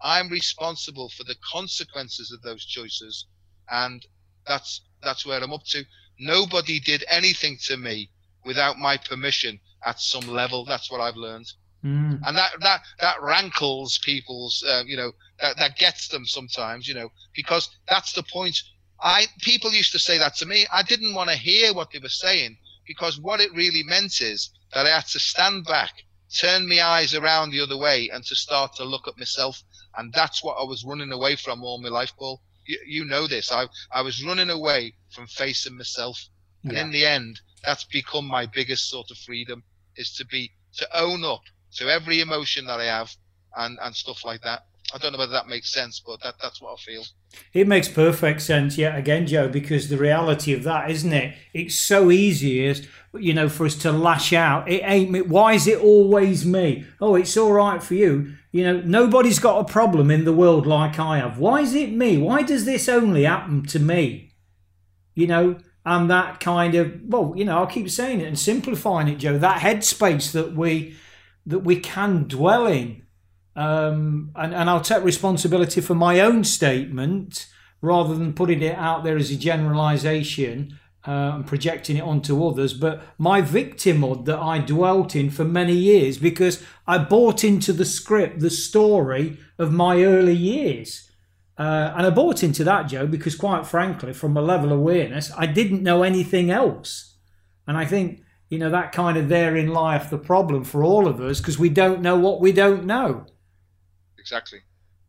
I'm 0.00 0.30
responsible 0.30 1.10
for 1.10 1.24
the 1.24 1.34
consequences 1.52 2.32
of 2.32 2.40
those 2.40 2.64
choices, 2.64 3.26
and 3.70 4.04
that's 4.46 4.80
that's 5.02 5.26
where 5.26 5.42
I'm 5.42 5.52
up 5.52 5.64
to. 5.66 5.84
Nobody 6.18 6.80
did 6.80 7.04
anything 7.10 7.58
to 7.64 7.76
me 7.76 8.10
without 8.46 8.78
my 8.78 8.96
permission 8.96 9.60
at 9.84 10.00
some 10.00 10.26
level. 10.26 10.64
That's 10.64 10.90
what 10.90 11.02
I've 11.02 11.16
learned. 11.16 11.52
Mm. 11.84 12.20
And 12.26 12.36
that, 12.36 12.52
that, 12.60 12.82
that 13.00 13.22
rankles 13.22 13.98
people's, 13.98 14.62
uh, 14.66 14.82
you 14.86 14.96
know, 14.96 15.12
that, 15.40 15.56
that 15.58 15.76
gets 15.76 16.08
them 16.08 16.26
sometimes, 16.26 16.86
you 16.86 16.94
know, 16.94 17.10
because 17.34 17.70
that's 17.88 18.12
the 18.12 18.22
point. 18.22 18.60
I, 19.02 19.26
people 19.40 19.72
used 19.72 19.92
to 19.92 19.98
say 19.98 20.18
that 20.18 20.34
to 20.36 20.46
me. 20.46 20.66
I 20.72 20.82
didn't 20.82 21.14
want 21.14 21.30
to 21.30 21.36
hear 21.36 21.72
what 21.72 21.90
they 21.90 21.98
were 21.98 22.08
saying 22.08 22.56
because 22.86 23.18
what 23.18 23.40
it 23.40 23.52
really 23.54 23.82
meant 23.82 24.20
is 24.20 24.50
that 24.74 24.86
I 24.86 24.90
had 24.90 25.06
to 25.08 25.20
stand 25.20 25.64
back, 25.64 25.92
turn 26.34 26.68
my 26.68 26.82
eyes 26.82 27.14
around 27.14 27.50
the 27.50 27.60
other 27.60 27.76
way 27.76 28.10
and 28.12 28.24
to 28.24 28.36
start 28.36 28.74
to 28.76 28.84
look 28.84 29.08
at 29.08 29.18
myself. 29.18 29.62
And 29.96 30.12
that's 30.12 30.42
what 30.44 30.56
I 30.60 30.64
was 30.64 30.84
running 30.84 31.12
away 31.12 31.36
from 31.36 31.62
all 31.62 31.80
my 31.80 31.88
life, 31.88 32.12
Paul. 32.18 32.42
You, 32.66 32.78
you 32.86 33.04
know 33.04 33.26
this. 33.26 33.50
I, 33.50 33.66
I 33.92 34.02
was 34.02 34.24
running 34.24 34.50
away 34.50 34.94
from 35.10 35.26
facing 35.26 35.76
myself. 35.76 36.28
And 36.64 36.72
yeah. 36.72 36.82
in 36.82 36.90
the 36.90 37.06
end, 37.06 37.40
that's 37.64 37.84
become 37.84 38.26
my 38.26 38.46
biggest 38.46 38.88
sort 38.90 39.10
of 39.10 39.18
freedom 39.18 39.62
is 39.96 40.12
to 40.14 40.26
be 40.26 40.52
to 40.76 40.88
own 40.98 41.24
up 41.24 41.42
to 41.76 41.88
every 41.88 42.20
emotion 42.20 42.66
that 42.66 42.80
I 42.80 42.84
have 42.84 43.14
and 43.56 43.78
and 43.82 43.94
stuff 43.94 44.24
like 44.24 44.42
that. 44.42 44.66
I 44.92 44.98
don't 44.98 45.12
know 45.12 45.18
whether 45.18 45.32
that 45.32 45.46
makes 45.46 45.72
sense, 45.72 46.02
but 46.04 46.20
that 46.22 46.34
that's 46.42 46.60
what 46.60 46.72
I 46.72 46.76
feel. 46.76 47.04
It 47.52 47.68
makes 47.68 47.88
perfect 47.88 48.42
sense, 48.42 48.76
yet 48.76 48.96
again, 48.96 49.26
Joe, 49.26 49.48
because 49.48 49.88
the 49.88 49.96
reality 49.96 50.52
of 50.52 50.64
that, 50.64 50.90
isn't 50.90 51.12
it? 51.12 51.36
It's 51.54 51.78
so 51.78 52.10
easy, 52.10 52.64
is 52.64 52.88
you 53.14 53.34
know, 53.34 53.48
for 53.48 53.66
us 53.66 53.76
to 53.76 53.92
lash 53.92 54.32
out. 54.32 54.68
It 54.68 54.82
ain't 54.84 55.10
me. 55.10 55.22
Why 55.22 55.54
is 55.54 55.66
it 55.66 55.80
always 55.80 56.44
me? 56.44 56.86
Oh, 57.00 57.14
it's 57.14 57.36
all 57.36 57.52
right 57.52 57.82
for 57.82 57.94
you. 57.94 58.34
You 58.52 58.64
know, 58.64 58.80
nobody's 58.80 59.38
got 59.38 59.60
a 59.60 59.72
problem 59.72 60.10
in 60.10 60.24
the 60.24 60.32
world 60.32 60.66
like 60.66 60.98
I 60.98 61.18
have. 61.18 61.38
Why 61.38 61.60
is 61.60 61.74
it 61.74 61.92
me? 61.92 62.18
Why 62.18 62.42
does 62.42 62.64
this 62.64 62.88
only 62.88 63.24
happen 63.24 63.64
to 63.66 63.78
me? 63.78 64.32
You 65.14 65.26
know, 65.26 65.58
and 65.84 66.10
that 66.10 66.40
kind 66.40 66.74
of 66.74 67.00
well 67.04 67.32
you 67.36 67.44
know 67.44 67.58
i'll 67.58 67.66
keep 67.66 67.88
saying 67.88 68.20
it 68.20 68.26
and 68.26 68.38
simplifying 68.38 69.08
it 69.08 69.16
joe 69.16 69.38
that 69.38 69.60
headspace 69.60 70.30
that 70.32 70.54
we 70.54 70.94
that 71.46 71.60
we 71.60 71.80
can 71.80 72.24
dwell 72.24 72.66
in 72.66 73.02
um, 73.56 74.30
and, 74.36 74.54
and 74.54 74.70
i'll 74.70 74.80
take 74.80 75.02
responsibility 75.04 75.80
for 75.80 75.94
my 75.94 76.20
own 76.20 76.44
statement 76.44 77.46
rather 77.82 78.14
than 78.14 78.32
putting 78.32 78.62
it 78.62 78.76
out 78.76 79.04
there 79.04 79.16
as 79.16 79.30
a 79.30 79.36
generalization 79.36 80.78
uh, 81.06 81.32
and 81.34 81.46
projecting 81.46 81.96
it 81.96 82.02
onto 82.02 82.44
others 82.46 82.74
but 82.74 83.02
my 83.18 83.40
victimhood 83.40 84.24
that 84.24 84.38
i 84.38 84.58
dwelt 84.58 85.16
in 85.16 85.30
for 85.30 85.44
many 85.44 85.74
years 85.74 86.18
because 86.18 86.62
i 86.86 86.96
bought 86.98 87.42
into 87.42 87.72
the 87.72 87.84
script 87.84 88.40
the 88.40 88.50
story 88.50 89.38
of 89.58 89.72
my 89.72 90.02
early 90.02 90.36
years 90.36 91.10
uh, 91.60 91.92
and 91.94 92.06
I 92.06 92.10
bought 92.10 92.42
into 92.42 92.64
that, 92.64 92.84
Joe, 92.84 93.06
because 93.06 93.34
quite 93.34 93.66
frankly, 93.66 94.14
from 94.14 94.34
a 94.34 94.40
level 94.40 94.72
of 94.72 94.78
awareness, 94.78 95.30
I 95.36 95.44
didn't 95.44 95.82
know 95.82 96.02
anything 96.02 96.50
else. 96.50 97.18
And 97.66 97.76
I 97.76 97.84
think, 97.84 98.22
you 98.48 98.58
know, 98.58 98.70
that 98.70 98.92
kind 98.92 99.18
of 99.18 99.28
therein 99.28 99.68
lieth 99.68 100.08
the 100.08 100.16
problem 100.16 100.64
for 100.64 100.82
all 100.82 101.06
of 101.06 101.20
us 101.20 101.38
because 101.38 101.58
we 101.58 101.68
don't 101.68 102.00
know 102.00 102.18
what 102.18 102.40
we 102.40 102.50
don't 102.50 102.86
know. 102.86 103.26
Exactly. 104.20 104.60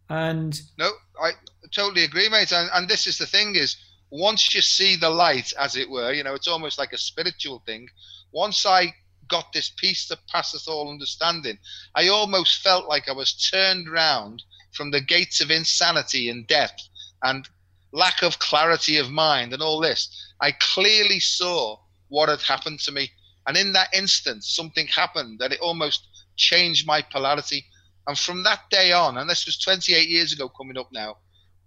And 0.10 0.60
no, 0.77 0.89
I 1.22 1.32
totally 1.72 2.03
agree, 2.03 2.30
mate. 2.30 2.51
And, 2.51 2.70
and 2.74 2.88
this 2.88 3.08
is 3.08 3.18
the 3.18 3.25
thing 3.25 3.56
is, 3.56 3.77
once 4.10 4.53
you 4.53 4.62
see 4.62 4.96
the 4.96 5.10
light, 5.10 5.53
as 5.60 5.75
it 5.75 5.89
were, 5.89 6.12
you 6.12 6.24
know, 6.24 6.34
it's 6.34 6.48
almost 6.48 6.77
like 6.77 6.91
a 6.94 6.98
spiritual 6.98 7.62
thing. 7.65 7.88
Once 8.32 8.65
I 8.65 8.94
got 9.27 9.53
this 9.53 9.72
peace 9.77 10.08
that 10.08 10.27
passeth 10.27 10.68
all 10.68 10.89
understanding, 10.89 11.58
I 11.96 12.10
almost 12.10 12.62
felt 12.62 12.89
like 12.89 13.08
I 13.08 13.13
was 13.13 13.50
turned 13.50 13.89
round 13.89 14.44
from 14.74 14.91
the 14.91 15.01
gates 15.01 15.39
of 15.41 15.51
insanity 15.51 16.30
and 16.30 16.48
death 16.48 16.77
and 17.24 17.48
lack 17.94 18.22
of 18.22 18.39
clarity 18.39 18.98
of 18.98 19.10
mind 19.10 19.53
and 19.53 19.62
all 19.62 19.80
this, 19.80 20.34
I 20.41 20.51
clearly 20.51 21.20
saw 21.20 21.77
what 22.10 22.30
had 22.30 22.41
happened 22.41 22.80
to 22.82 22.91
me. 22.91 23.12
And 23.48 23.58
in 23.58 23.74
that 23.74 23.94
instant, 23.94 24.44
something 24.44 24.88
happened 24.88 25.39
that 25.39 25.51
it 25.51 25.60
almost 25.62 26.08
changed 26.36 26.86
my 26.86 27.01
polarity. 27.01 27.65
And 28.08 28.17
from 28.17 28.43
that 28.43 28.62
day 28.70 28.91
on, 28.91 29.17
and 29.17 29.29
this 29.29 29.46
was 29.46 29.58
28 29.58 30.10
years 30.10 30.34
ago 30.34 30.50
coming 30.50 30.77
up 30.77 30.91
now, 30.91 31.17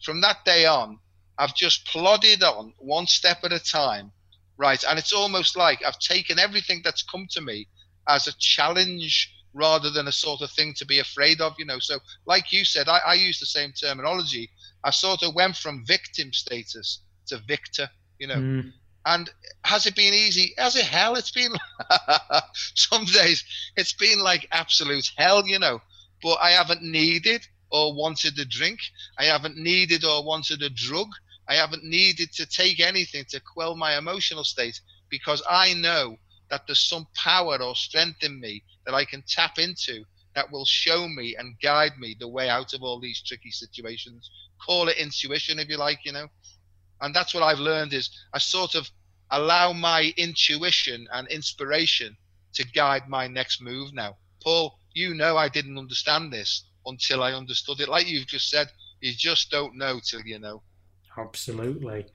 from 0.03 0.21
that 0.23 0.45
day 0.45 0.67
on, 0.67 0.99
I've 1.39 1.55
just 1.55 1.87
plodded 1.87 2.43
on 2.43 2.75
one 2.79 3.07
step 3.07 3.39
at 3.45 3.53
a 3.53 3.59
time, 3.59 4.13
right? 4.57 4.83
And 4.89 4.99
it's 4.99 5.13
almost 5.13 5.57
like 5.57 5.85
I've 5.85 5.99
taken 5.99 6.39
everything 6.39 6.81
that's 6.85 7.03
come 7.03 7.27
to 7.31 7.41
me 7.41 7.69
as 8.09 8.27
a 8.27 8.33
challenge 8.39 9.33
rather 9.53 9.91
than 9.91 10.09
a 10.09 10.13
sort 10.13 10.43
of 10.43 10.51
thing 10.51 10.75
to 10.75 10.85
be 10.85 10.99
afraid 10.99 11.41
of, 11.41 11.55
you 11.59 11.65
know. 11.65 11.79
So, 11.79 11.99
like 12.27 12.53
you 12.53 12.65
said, 12.65 12.89
I, 12.89 12.99
I 13.07 13.15
use 13.15 13.39
the 13.39 13.47
same 13.47 13.73
terminology. 13.73 14.51
I 14.83 14.91
sort 14.91 15.23
of 15.23 15.35
went 15.35 15.57
from 15.57 15.87
victim 15.87 16.33
status 16.33 17.01
to 17.29 17.39
victor, 17.47 17.89
you 18.19 18.27
know. 18.27 18.37
Mm. 18.37 18.73
And 19.07 19.31
has 19.65 19.87
it 19.87 19.95
been 19.95 20.15
easy? 20.15 20.55
As 20.59 20.77
it 20.77 20.85
hell, 20.85 21.15
it's 21.15 21.31
been 21.31 21.53
some 22.75 23.05
days 23.05 23.45
it's 23.77 23.93
been 23.93 24.19
like 24.19 24.49
absolute 24.51 25.11
hell, 25.17 25.47
you 25.47 25.59
know. 25.59 25.81
But 26.25 26.39
I 26.41 26.53
haven't 26.53 26.83
needed 26.83 27.47
or 27.71 27.95
wanted 27.95 28.39
a 28.39 28.47
drink. 28.47 28.81
I 29.19 29.25
haven't 29.25 29.59
needed 29.59 30.05
or 30.05 30.25
wanted 30.25 30.63
a 30.63 30.71
drug. 30.71 31.09
I 31.47 31.55
haven't 31.55 31.85
needed 31.85 32.33
to 32.33 32.47
take 32.47 32.81
anything 32.81 33.27
to 33.29 33.41
quell 33.41 33.77
my 33.77 33.99
emotional 33.99 34.45
state 34.45 34.81
because 35.11 35.43
I 35.49 35.75
know 35.75 36.17
that 36.49 36.67
there's 36.67 36.89
some 36.89 37.07
power 37.15 37.63
or 37.63 37.77
strength 37.77 38.25
in 38.25 38.41
me 38.41 38.65
that 38.87 38.95
I 38.95 39.05
can 39.05 39.23
tap 39.29 39.59
into 39.59 40.05
that 40.35 40.51
will 40.51 40.65
show 40.65 41.07
me 41.09 41.37
and 41.37 41.61
guide 41.61 41.99
me 41.99 42.17
the 42.19 42.29
way 42.29 42.49
out 42.49 42.73
of 42.73 42.83
all 42.83 42.99
these 42.99 43.23
tricky 43.23 43.51
situations. 43.51 44.31
Call 44.65 44.89
it 44.89 44.97
intuition 44.97 45.59
if 45.59 45.69
you 45.69 45.77
like, 45.77 46.01
you 46.05 46.13
know. 46.13 46.29
And 47.03 47.15
that's 47.15 47.35
what 47.35 47.43
I've 47.43 47.59
learned 47.59 47.93
is 47.93 48.09
I 48.33 48.39
sort 48.39 48.75
of 48.75 48.89
allow 49.31 49.75
my 49.75 50.15
intuition 50.17 51.07
and 51.13 51.29
inspiration 51.29 52.17
to 52.55 52.67
guide 52.69 53.09
my 53.09 53.27
next 53.27 53.61
move 53.61 53.93
now. 53.93 54.17
Paul, 54.43 54.79
you 54.95 55.15
know 55.15 55.37
I 55.37 55.49
didn't 55.49 55.79
understand 55.79 56.33
this 56.33 56.65
until 56.87 57.23
I 57.23 57.33
understood 57.33 57.81
it. 57.81 57.89
Like 57.89 58.09
you've 58.09 58.27
just 58.27 58.49
said, 58.49 58.69
you 59.01 59.13
just 59.13 59.51
don't 59.51 59.77
know 59.77 60.01
till 60.03 60.23
you 60.23 60.39
know. 60.39 60.63
Absolutely. 61.17 62.07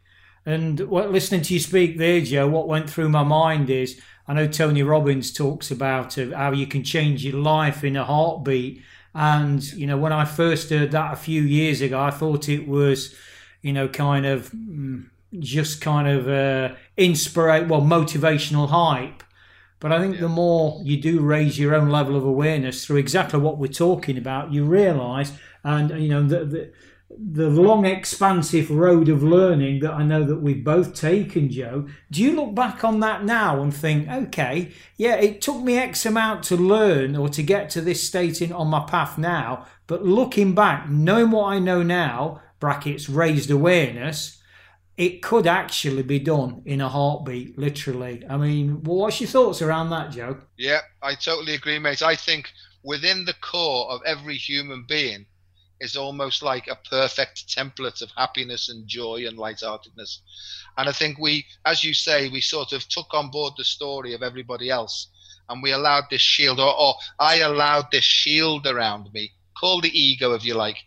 And 0.46 0.80
what, 0.82 1.12
listening 1.12 1.42
to 1.44 1.54
you 1.54 1.60
speak 1.60 1.98
there, 1.98 2.22
Joe, 2.22 2.48
what 2.48 2.68
went 2.68 2.90
through 2.90 3.10
my 3.10 3.24
mind 3.24 3.70
is 3.70 4.02
I 4.28 4.34
know 4.34 4.48
Tony 4.48 4.84
Robbins 4.84 5.34
talks 5.34 5.72
about 5.72 6.18
uh, 6.18 6.36
how 6.36 6.52
you 6.52 6.68
can 6.68 6.84
change 6.84 7.26
your 7.26 7.40
life 7.40 7.84
in 7.84 7.96
a 7.96 8.06
heartbeat. 8.06 8.82
And, 9.14 9.64
you 9.74 9.88
know, 9.88 9.98
when 9.98 10.14
I 10.14 10.26
first 10.26 10.70
heard 10.70 10.92
that 10.92 11.14
a 11.14 11.18
few 11.18 11.42
years 11.42 11.82
ago, 11.82 12.00
I 12.00 12.12
thought 12.12 12.48
it 12.48 12.68
was, 12.68 13.16
you 13.62 13.74
know, 13.74 13.88
kind 13.88 14.26
of 14.26 14.52
mm, 14.52 15.10
just 15.40 15.82
kind 15.82 16.08
of 16.08 16.28
uh, 16.28 16.76
inspirate, 16.96 17.68
well, 17.68 17.82
motivational 17.82 18.70
hype. 18.70 19.24
But 19.80 19.92
I 19.92 20.00
think 20.00 20.16
Yeah. 20.16 20.22
the 20.22 20.30
more 20.30 20.82
you 20.84 20.98
do 20.98 21.22
raise 21.22 21.58
your 21.58 21.74
own 21.74 21.90
level 21.90 22.16
of 22.16 22.26
awareness 22.26 22.86
through 22.86 22.98
exactly 22.98 23.40
what 23.40 23.58
we're 23.58 23.68
talking 23.68 24.18
about, 24.18 24.52
you 24.52 24.66
realise, 24.66 25.32
and 25.64 25.90
you 26.02 26.10
know, 26.10 26.24
the, 26.24 26.46
the 26.46 26.72
the 27.18 27.50
long, 27.50 27.86
expansive 27.86 28.70
road 28.70 29.10
of 29.10 29.24
learning 29.24 29.80
that 29.80 29.92
I 29.94 30.04
know 30.04 30.24
that 30.24 30.42
we've 30.44 30.64
both 30.64 30.94
taken, 30.94 31.50
Joe. 31.50 31.88
Do 32.12 32.22
you 32.22 32.34
look 32.36 32.54
back 32.54 32.84
on 32.84 33.00
that 33.00 33.26
now 33.26 33.62
and 33.64 33.74
think, 33.74 34.08
okay, 34.08 34.72
yeah, 34.96 35.16
it 35.16 35.42
took 35.42 35.62
me 35.62 35.76
X 35.78 36.06
amount 36.06 36.44
to 36.46 36.56
learn 36.56 37.16
or 37.16 37.28
to 37.30 37.42
get 37.42 37.72
to 37.72 37.82
this 37.82 38.06
state 38.06 38.44
in 38.44 38.54
on 38.54 38.68
my 38.68 38.82
path 38.82 39.18
now, 39.18 39.66
but 39.88 40.06
looking 40.06 40.54
back, 40.54 40.88
knowing 40.88 41.32
what 41.32 41.46
I 41.48 41.58
know 41.60 41.82
now, 41.82 42.42
brackets 42.60 43.10
raised 43.10 43.50
awareness, 43.50 44.39
it 45.00 45.22
could 45.22 45.48
actually 45.48 46.04
be 46.04 46.20
done 46.20 46.62
in 46.66 46.82
a 46.82 46.90
heartbeat, 46.90 47.58
literally. 47.58 48.22
I 48.30 48.36
mean, 48.36 48.84
what's 48.84 49.22
your 49.22 49.30
thoughts 49.30 49.62
around 49.62 49.92
that, 49.92 50.12
Joe? 50.12 50.42
Yeah, 50.58 50.82
I 51.02 51.16
totally 51.16 51.54
agree, 51.54 51.80
mate. 51.80 52.02
I 52.02 52.18
think 52.18 52.50
within 52.84 53.24
the 53.24 53.34
core 53.36 53.90
of 53.90 54.02
every 54.06 54.36
human 54.36 54.86
being 54.90 55.26
is 55.80 55.96
almost 55.96 56.44
like 56.44 56.68
a 56.68 56.78
perfect 56.90 57.48
template 57.48 58.02
of 58.02 58.12
happiness 58.18 58.68
and 58.68 58.90
joy 58.90 59.24
and 59.26 59.38
lightheartedness. 59.38 60.22
And 60.78 60.90
I 60.90 60.92
think 60.92 61.18
we, 61.18 61.46
as 61.66 61.82
you 61.82 61.94
say, 61.94 62.28
we 62.28 62.42
sort 62.42 62.74
of 62.74 62.86
took 62.90 63.14
on 63.14 63.32
board 63.32 63.54
the 63.58 63.64
story 63.64 64.14
of 64.14 64.22
everybody 64.22 64.70
else 64.70 65.08
and 65.48 65.64
we 65.64 65.72
allowed 65.72 66.08
this 66.12 66.22
shield, 66.22 66.60
or, 66.60 66.78
or 66.78 66.96
I 67.18 67.38
allowed 67.38 67.86
this 67.90 68.04
shield 68.04 68.68
around 68.68 69.14
me, 69.14 69.32
call 69.58 69.80
the 69.80 69.98
ego 69.98 70.34
if 70.34 70.44
you 70.44 70.56
like, 70.56 70.78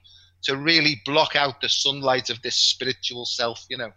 to 0.44 0.56
really 0.56 1.00
block 1.04 1.36
out 1.36 1.60
the 1.60 1.68
sunlight 1.68 2.30
of 2.30 2.42
this 2.42 2.56
spiritual 2.56 3.24
self, 3.24 3.64
you 3.68 3.76
know. 3.76 3.92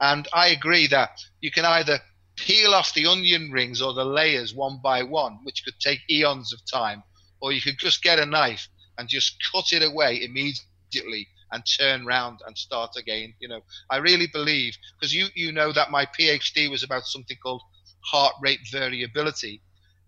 And 0.00 0.28
I 0.32 0.48
agree 0.48 0.86
that 0.88 1.10
you 1.40 1.50
can 1.50 1.64
either 1.64 2.00
peel 2.36 2.72
off 2.72 2.94
the 2.94 3.06
onion 3.06 3.50
rings 3.50 3.82
or 3.82 3.92
the 3.92 4.04
layers 4.04 4.54
one 4.54 4.78
by 4.82 5.02
one, 5.02 5.40
which 5.42 5.64
could 5.64 5.78
take 5.80 6.00
eons 6.08 6.52
of 6.52 6.60
time, 6.70 7.02
or 7.40 7.52
you 7.52 7.60
could 7.60 7.78
just 7.78 8.02
get 8.02 8.18
a 8.18 8.26
knife 8.26 8.68
and 8.96 9.08
just 9.08 9.36
cut 9.52 9.72
it 9.72 9.82
away 9.82 10.22
immediately 10.22 11.28
and 11.50 11.64
turn 11.78 12.06
round 12.06 12.40
and 12.46 12.56
start 12.56 12.90
again. 12.96 13.34
You 13.40 13.48
know, 13.48 13.60
I 13.90 13.96
really 13.96 14.28
believe 14.28 14.76
because 14.98 15.14
you 15.14 15.26
you 15.34 15.52
know 15.52 15.72
that 15.72 15.90
my 15.90 16.06
PhD 16.06 16.70
was 16.70 16.82
about 16.82 17.06
something 17.06 17.36
called 17.42 17.62
heart 18.04 18.34
rate 18.40 18.60
variability, 18.70 19.62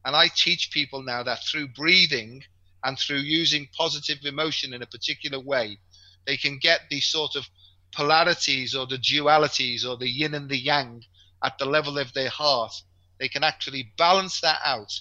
and 0.04 0.14
I 0.14 0.28
teach 0.28 0.70
people 0.70 1.02
now 1.02 1.22
that 1.22 1.44
through 1.44 1.68
breathing 1.68 2.42
and 2.84 2.98
through 2.98 3.18
using 3.18 3.68
positive 3.76 4.18
emotion 4.24 4.72
in 4.72 4.82
a 4.82 4.86
particular 4.86 5.38
way, 5.40 5.78
they 6.26 6.36
can 6.36 6.58
get 6.58 6.82
these 6.90 7.06
sort 7.06 7.36
of 7.36 7.48
polarities 7.92 8.74
or 8.74 8.86
the 8.86 8.98
dualities 8.98 9.84
or 9.84 9.96
the 9.96 10.08
yin 10.08 10.34
and 10.34 10.48
the 10.48 10.58
yang 10.58 11.02
at 11.42 11.58
the 11.58 11.64
level 11.64 11.98
of 11.98 12.12
their 12.12 12.28
heart. 12.30 12.72
They 13.18 13.28
can 13.28 13.44
actually 13.44 13.92
balance 13.96 14.40
that 14.40 14.60
out. 14.64 14.92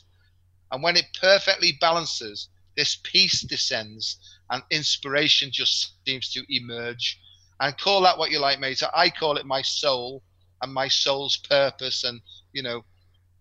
And 0.71 0.83
when 0.83 0.97
it 0.97 1.17
perfectly 1.19 1.77
balances, 1.79 2.49
this 2.75 2.97
peace 3.03 3.41
descends 3.41 4.17
and 4.49 4.63
inspiration 4.71 5.49
just 5.51 5.93
seems 6.05 6.31
to 6.33 6.43
emerge. 6.49 7.19
And 7.59 7.77
call 7.77 8.01
that 8.01 8.17
what 8.17 8.31
you 8.31 8.39
like, 8.39 8.59
mate. 8.59 8.81
I 8.93 9.09
call 9.09 9.37
it 9.37 9.45
my 9.45 9.61
soul 9.61 10.23
and 10.61 10.73
my 10.73 10.87
soul's 10.87 11.37
purpose. 11.37 12.03
And, 12.03 12.21
you 12.53 12.63
know, 12.63 12.83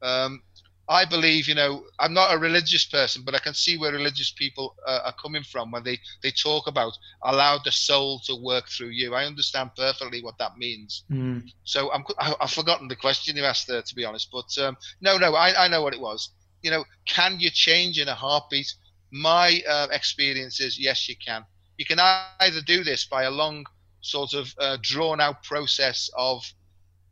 um, 0.03 0.43
I 0.89 1.05
believe, 1.05 1.49
you 1.49 1.55
know, 1.55 1.85
I'm 1.99 2.13
not 2.15 2.35
a 2.35 2.39
religious 2.39 2.85
person, 2.85 3.23
but 3.25 3.35
I 3.35 3.39
can 3.39 3.55
see 3.55 3.77
where 3.77 3.93
religious 3.93 4.31
people 4.31 4.75
uh, 4.87 5.01
are 5.07 5.15
coming 5.21 5.43
from 5.43 5.71
when 5.71 5.85
they, 5.85 5.99
they 6.23 6.31
talk 6.31 6.67
about 6.67 6.93
allow 7.23 7.59
the 7.65 7.73
soul 7.73 8.21
to 8.27 8.35
work 8.37 8.69
through 8.69 8.89
you. 8.91 9.15
I 9.15 9.25
understand 9.27 9.71
perfectly 9.77 10.23
what 10.23 10.39
that 10.39 10.57
means. 10.59 11.05
Mm. 11.11 11.43
So 11.65 11.93
I'm, 11.93 12.05
I- 12.19 12.35
I've 12.41 12.51
forgotten 12.51 12.89
the 12.89 12.97
question 12.97 13.37
you 13.37 13.45
asked 13.45 13.67
there, 13.69 13.83
to 13.83 13.95
be 13.95 14.05
honest. 14.05 14.29
But 14.33 14.57
um, 14.63 14.77
no, 15.01 15.17
no, 15.19 15.35
I, 15.35 15.65
I 15.65 15.69
know 15.69 15.83
what 15.83 15.95
it 15.95 16.01
was. 16.01 16.31
You 16.63 16.71
know, 16.71 16.85
can 17.07 17.39
you 17.41 17.51
change 17.51 17.99
in 17.99 18.09
a 18.09 18.15
heartbeat? 18.15 18.73
My 19.13 19.63
uh, 19.69 19.89
experience 19.93 20.61
is 20.61 20.79
yes, 20.79 21.09
you 21.09 21.17
can. 21.25 21.45
You 21.79 21.87
can 21.87 22.01
either 22.01 22.61
do 22.61 22.83
this 22.83 23.05
by 23.07 23.23
a 23.25 23.31
long, 23.31 23.65
sort 24.01 24.33
of 24.35 24.55
uh, 24.59 24.77
drawn 24.81 25.21
out 25.21 25.27
process 25.29 26.11
of 26.17 26.43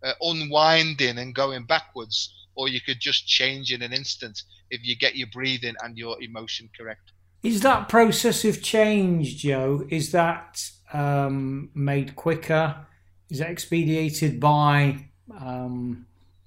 uh, 0.03 0.13
unwinding 0.21 1.19
and 1.19 1.35
going 1.35 1.65
backwards, 1.65 2.33
or 2.57 2.69
you 2.69 2.81
could 2.81 2.99
just 2.99 3.27
change 3.27 3.73
in 3.73 3.83
an 3.83 3.93
instant 3.93 4.43
if 4.71 4.85
you 4.85 4.97
get 4.97 5.17
your 5.17 5.29
breathing 5.33 5.75
and 5.83 5.97
your 5.97 6.21
emotion 6.23 6.69
correct. 6.77 7.13
Is 7.43 7.61
that 7.61 7.89
process 7.89 8.45
of 8.45 8.63
change, 8.63 9.37
Joe, 9.37 9.87
is 9.89 10.11
that 10.13 10.69
um, 10.93 11.71
made 11.75 12.17
quicker? 12.17 12.87
Is 13.31 13.39
that 13.39 13.51
expedited 13.51 14.41
by, 14.41 15.07
um, 15.39 16.07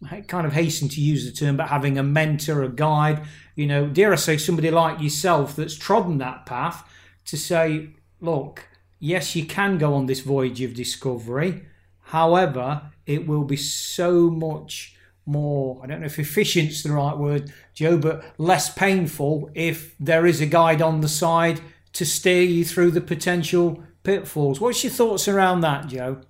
I 0.09 0.21
kind 0.21 0.47
of 0.47 0.53
hasten 0.53 0.89
to 0.89 1.01
use 1.01 1.25
the 1.25 1.31
term, 1.31 1.57
but 1.57 1.69
having 1.69 1.97
a 1.97 2.03
mentor, 2.03 2.63
a 2.63 2.69
guide, 2.69 3.21
you 3.55 3.67
know, 3.67 3.87
dare 3.87 4.11
I 4.11 4.15
say, 4.15 4.37
somebody 4.37 4.71
like 4.71 4.99
yourself 4.99 5.55
that's 5.55 5.75
trodden 5.75 6.17
that 6.17 6.45
path 6.45 6.83
to 7.25 7.37
say, 7.37 7.89
look, 8.19 8.67
yes, 8.99 9.35
you 9.35 9.45
can 9.45 9.77
go 9.77 9.93
on 9.93 10.07
this 10.07 10.21
voyage 10.21 10.61
of 10.61 10.73
discovery. 10.73 11.65
However, 12.01 12.91
it 13.05 13.27
will 13.27 13.43
be 13.43 13.57
so 13.57 14.29
much 14.29 14.95
more, 15.29 15.79
I 15.83 15.87
don't 15.87 15.99
know 16.01 16.07
if 16.07 16.19
efficient's 16.19 16.83
the 16.83 16.91
right 16.91 17.15
word, 17.17 17.53
Joe, 17.73 17.97
but 17.97 18.23
less 18.37 18.73
painful 18.73 19.49
if 19.55 19.95
there 19.99 20.25
is 20.25 20.41
a 20.41 20.45
guide 20.45 20.81
on 20.81 21.01
the 21.01 21.07
side 21.07 21.61
to 21.93 22.05
steer 22.05 22.43
you 22.43 22.65
through 22.65 22.91
the 22.91 23.01
potential 23.01 23.83
pitfalls. 24.03 24.59
What's 24.59 24.83
your 24.83 24.91
thoughts 24.91 25.27
around 25.27 25.61
that, 25.61 25.87
Joe? 25.87 26.21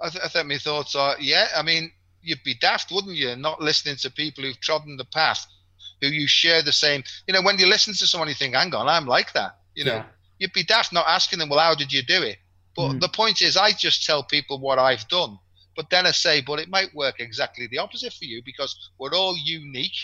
I, 0.00 0.08
th- 0.08 0.24
I 0.24 0.28
think 0.28 0.48
my 0.48 0.58
thoughts 0.58 0.94
are, 0.96 1.16
yeah, 1.20 1.46
I 1.56 1.62
mean, 1.62 1.92
you'd 2.22 2.42
be 2.44 2.54
daft, 2.54 2.90
wouldn't 2.90 3.14
you, 3.16 3.36
not 3.36 3.60
listening 3.60 3.96
to 3.96 4.10
people 4.10 4.44
who've 4.44 4.60
trodden 4.60 4.96
the 4.96 5.04
path, 5.04 5.46
who 6.00 6.08
you 6.08 6.26
share 6.26 6.62
the 6.62 6.72
same. 6.72 7.04
You 7.26 7.34
know, 7.34 7.42
when 7.42 7.58
you 7.58 7.66
listen 7.66 7.94
to 7.94 8.06
someone, 8.06 8.28
you 8.28 8.34
think, 8.34 8.54
hang 8.54 8.74
on, 8.74 8.88
I'm 8.88 9.06
like 9.06 9.32
that. 9.34 9.58
You 9.74 9.84
know, 9.84 9.94
Yeah. 9.96 10.04
you'd 10.38 10.52
be 10.52 10.64
daft 10.64 10.92
not 10.92 11.06
asking 11.08 11.38
them, 11.38 11.48
well, 11.48 11.60
how 11.60 11.74
did 11.74 11.92
you 11.92 12.02
do 12.02 12.22
it? 12.22 12.38
But 12.74 12.92
Mm. 12.92 13.00
the 13.00 13.08
point 13.08 13.42
is, 13.42 13.56
I 13.56 13.72
just 13.72 14.04
tell 14.06 14.22
people 14.22 14.58
what 14.58 14.78
I've 14.78 15.06
done. 15.08 15.38
But 15.76 15.90
then 15.90 16.06
I 16.06 16.10
say, 16.10 16.40
but 16.40 16.58
it 16.58 16.68
might 16.68 16.94
work 16.94 17.18
exactly 17.18 17.66
the 17.66 17.78
opposite 17.78 18.12
for 18.12 18.24
you 18.24 18.42
because 18.44 18.90
we're 18.98 19.14
all 19.14 19.36
unique. 19.36 19.96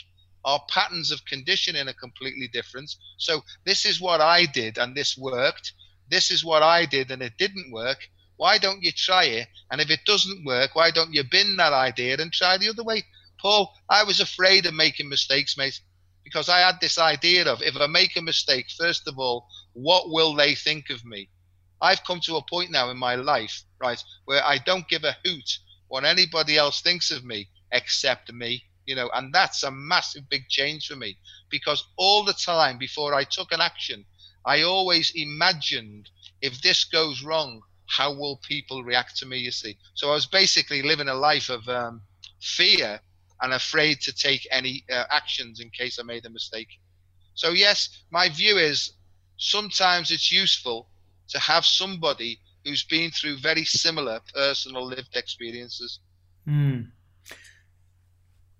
Our 0.44 0.60
patterns 0.68 1.10
of 1.10 1.24
conditioning 1.26 1.88
are 1.88 1.94
completely 1.94 2.48
different. 2.48 2.94
So 3.18 3.42
this 3.64 3.84
is 3.84 4.00
what 4.00 4.20
I 4.20 4.46
did 4.46 4.78
and 4.78 4.94
this 4.94 5.16
worked. 5.18 5.72
This 6.10 6.30
is 6.30 6.44
what 6.44 6.62
I 6.62 6.86
did 6.86 7.10
and 7.10 7.22
it 7.22 7.36
didn't 7.38 7.70
work. 7.70 7.98
Why 8.36 8.56
don't 8.56 8.82
you 8.82 8.92
try 8.92 9.24
it? 9.24 9.48
And 9.70 9.80
if 9.80 9.90
it 9.90 10.04
doesn't 10.06 10.44
work, 10.44 10.74
why 10.74 10.90
don't 10.90 11.12
you 11.12 11.24
bin 11.24 11.56
that 11.56 11.72
idea 11.72 12.16
and 12.18 12.32
try 12.32 12.56
the 12.56 12.68
other 12.68 12.84
way? 12.84 13.04
Paul, 13.40 13.74
I 13.90 14.04
was 14.04 14.20
afraid 14.20 14.64
of 14.66 14.74
making 14.74 15.08
mistakes, 15.08 15.56
mate, 15.56 15.80
because 16.24 16.48
I 16.48 16.60
had 16.60 16.80
this 16.80 16.98
idea 16.98 17.46
of 17.46 17.62
if 17.62 17.76
I 17.76 17.86
make 17.86 18.16
a 18.16 18.22
mistake, 18.22 18.66
first 18.70 19.06
of 19.08 19.18
all, 19.18 19.46
what 19.74 20.10
will 20.10 20.34
they 20.34 20.54
think 20.54 20.90
of 20.90 21.04
me? 21.04 21.28
I've 21.80 22.04
come 22.04 22.20
to 22.20 22.36
a 22.36 22.44
point 22.48 22.70
now 22.70 22.90
in 22.90 22.96
my 22.96 23.14
life, 23.14 23.62
right, 23.80 24.02
where 24.24 24.44
I 24.44 24.58
don't 24.58 24.88
give 24.88 25.04
a 25.04 25.16
hoot 25.24 25.58
what 25.88 26.04
anybody 26.04 26.56
else 26.56 26.80
thinks 26.80 27.10
of 27.10 27.24
me 27.24 27.48
except 27.72 28.32
me, 28.32 28.64
you 28.86 28.94
know, 28.94 29.10
and 29.14 29.32
that's 29.32 29.62
a 29.62 29.70
massive 29.70 30.28
big 30.28 30.48
change 30.48 30.86
for 30.86 30.96
me 30.96 31.18
because 31.50 31.84
all 31.96 32.24
the 32.24 32.34
time 32.34 32.78
before 32.78 33.14
I 33.14 33.24
took 33.24 33.52
an 33.52 33.60
action, 33.60 34.04
I 34.44 34.62
always 34.62 35.12
imagined 35.14 36.10
if 36.40 36.60
this 36.62 36.84
goes 36.84 37.22
wrong, 37.22 37.62
how 37.86 38.12
will 38.12 38.36
people 38.46 38.84
react 38.84 39.16
to 39.18 39.26
me, 39.26 39.38
you 39.38 39.50
see? 39.50 39.78
So 39.94 40.10
I 40.10 40.14
was 40.14 40.26
basically 40.26 40.82
living 40.82 41.08
a 41.08 41.14
life 41.14 41.48
of 41.48 41.66
um, 41.68 42.02
fear 42.40 43.00
and 43.40 43.52
afraid 43.52 44.00
to 44.02 44.12
take 44.12 44.46
any 44.50 44.84
uh, 44.90 45.04
actions 45.10 45.60
in 45.60 45.70
case 45.70 45.98
I 45.98 46.02
made 46.02 46.26
a 46.26 46.30
mistake. 46.30 46.68
So, 47.34 47.50
yes, 47.50 47.88
my 48.10 48.28
view 48.28 48.58
is 48.58 48.92
sometimes 49.38 50.10
it's 50.10 50.32
useful 50.32 50.88
to 51.28 51.38
have 51.38 51.64
somebody 51.64 52.38
who's 52.64 52.84
been 52.84 53.10
through 53.10 53.38
very 53.38 53.64
similar 53.64 54.20
personal 54.34 54.84
lived 54.86 55.16
experiences. 55.16 56.00
Hmm. 56.46 56.80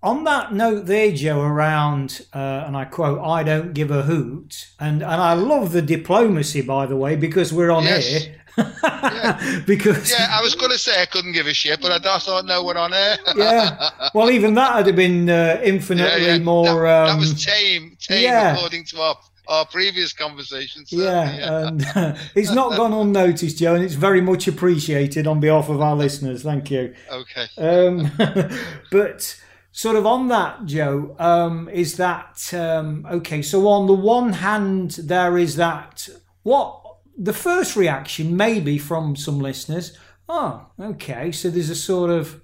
On 0.01 0.23
that 0.23 0.53
note, 0.53 0.85
there, 0.85 1.11
Joe, 1.11 1.41
around, 1.41 2.25
uh, 2.33 2.63
and 2.65 2.77
I 2.77 2.85
quote, 2.85 3.19
I 3.19 3.43
don't 3.43 3.73
give 3.73 3.91
a 3.91 4.03
hoot. 4.03 4.67
And, 4.79 5.01
and 5.01 5.21
I 5.21 5.33
love 5.33 5.73
the 5.73 5.81
diplomacy, 5.81 6.61
by 6.61 6.85
the 6.85 6.95
way, 6.95 7.17
because 7.17 7.51
we're 7.51 7.69
on 7.71 7.83
Yes. 7.83 8.07
air. 8.25 8.35
because, 9.67 10.09
Yeah, 10.09 10.27
I 10.31 10.41
was 10.41 10.55
going 10.55 10.71
to 10.71 10.77
say 10.77 11.01
I 11.01 11.05
couldn't 11.05 11.33
give 11.33 11.47
a 11.47 11.53
shit, 11.53 11.81
but 11.81 11.91
I 11.91 11.99
th- 11.99 12.23
thought, 12.23 12.45
no, 12.45 12.63
we're 12.63 12.77
on 12.77 12.93
air. 12.93 13.17
Yeah. 13.35 13.89
well, 14.13 14.29
even 14.31 14.53
that 14.53 14.77
would 14.77 14.87
have 14.87 14.95
been 14.95 15.29
uh, 15.29 15.59
infinitely 15.63 16.25
Yeah, 16.27 16.33
yeah. 16.35 16.39
more. 16.43 16.83
that, 16.83 17.05
that 17.07 17.09
um, 17.09 17.19
was 17.19 17.43
tame, 17.43 17.97
tame 17.99 18.23
yeah. 18.23 18.55
according 18.55 18.85
to 18.85 19.01
our, 19.01 19.17
our 19.49 19.65
previous 19.65 20.13
conversations. 20.13 20.93
yeah, 20.93 21.63
and 21.63 21.85
uh, 21.95 22.15
it's 22.35 22.51
not 22.51 22.77
gone 22.77 22.93
unnoticed, 22.93 23.57
Joe, 23.57 23.75
and 23.75 23.83
it's 23.83 23.95
very 23.95 24.21
much 24.21 24.47
appreciated 24.47 25.27
on 25.27 25.39
behalf 25.39 25.67
of 25.67 25.81
our 25.81 25.95
listeners. 25.95 26.43
Thank 26.43 26.71
you. 26.71 26.93
Okay. 27.11 27.47
Um, 27.57 28.11
but 28.91 29.41
sort 29.71 29.95
of 29.95 30.05
on 30.05 30.27
that, 30.29 30.65
Joe, 30.65 31.15
um, 31.19 31.67
is 31.69 31.97
that 31.97 32.53
um, 32.53 33.05
okay? 33.09 33.41
So 33.41 33.67
on 33.67 33.87
the 33.87 33.93
one 33.93 34.33
hand, 34.33 34.91
there 34.91 35.37
is 35.37 35.55
that 35.55 36.07
what 36.43 36.81
the 37.17 37.33
first 37.33 37.75
reaction 37.75 38.37
maybe 38.37 38.77
from 38.77 39.15
some 39.15 39.39
listeners. 39.39 39.97
Oh, 40.29 40.67
okay. 40.79 41.31
So 41.31 41.49
there's 41.49 41.71
a 41.71 41.75
sort 41.75 42.11
of 42.11 42.39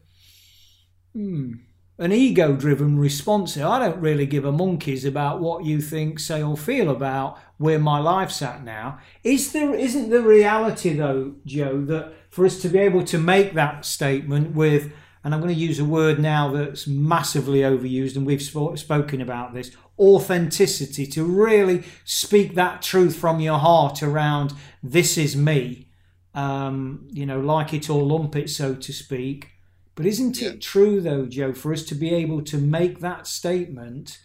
hmm, 1.13 1.53
an 1.97 2.11
ego 2.11 2.53
driven 2.53 2.99
response 2.99 3.57
I 3.57 3.79
don't 3.79 4.01
really 4.01 4.25
give 4.25 4.45
a 4.45 4.51
monkeys 4.51 5.05
about 5.05 5.39
what 5.39 5.63
you 5.63 5.79
think, 5.79 6.19
say, 6.19 6.43
or 6.43 6.57
feel 6.57 6.89
about 6.89 7.39
where 7.57 7.79
my 7.79 7.99
life's 7.99 8.41
at 8.41 8.63
now. 8.63 8.99
Is 9.23 9.51
there 9.53 9.73
isn't 9.73 10.09
the 10.09 10.21
reality 10.21 10.93
though, 10.93 11.35
Joe, 11.45 11.81
that 11.85 12.13
for 12.29 12.45
us 12.45 12.61
to 12.61 12.69
be 12.69 12.79
able 12.79 13.03
to 13.05 13.17
make 13.17 13.53
that 13.53 13.85
statement 13.85 14.55
with 14.55 14.91
and 15.25 15.33
I'm 15.33 15.41
going 15.41 15.53
to 15.53 15.59
use 15.59 15.79
a 15.79 15.85
word 15.85 16.19
now 16.19 16.51
that's 16.51 16.85
massively 16.85 17.61
overused, 17.61 18.15
and 18.15 18.27
we've 18.27 18.43
sp- 18.45 18.77
spoken 18.77 19.21
about 19.21 19.55
this 19.55 19.71
authenticity 19.97 21.07
to 21.07 21.23
really 21.23 21.83
speak 22.03 22.53
that 22.53 22.83
truth 22.83 23.15
from 23.15 23.39
your 23.39 23.57
heart 23.57 24.03
around 24.03 24.53
this 24.83 25.17
is 25.17 25.35
me, 25.35 25.89
um, 26.35 27.07
you 27.11 27.25
know, 27.25 27.39
like 27.39 27.73
it 27.73 27.89
or 27.89 28.03
lump 28.03 28.35
it, 28.35 28.51
so 28.51 28.75
to 28.75 28.93
speak. 28.93 29.54
But 29.95 30.05
isn't 30.05 30.41
yeah. 30.41 30.49
it 30.49 30.61
true, 30.61 31.01
though, 31.01 31.25
Joe, 31.25 31.53
for 31.53 31.71
us 31.71 31.83
to 31.83 31.95
be 31.95 32.13
able 32.13 32.41
to 32.43 32.57
make 32.57 32.99
that 32.99 33.27
statement? 33.27 34.19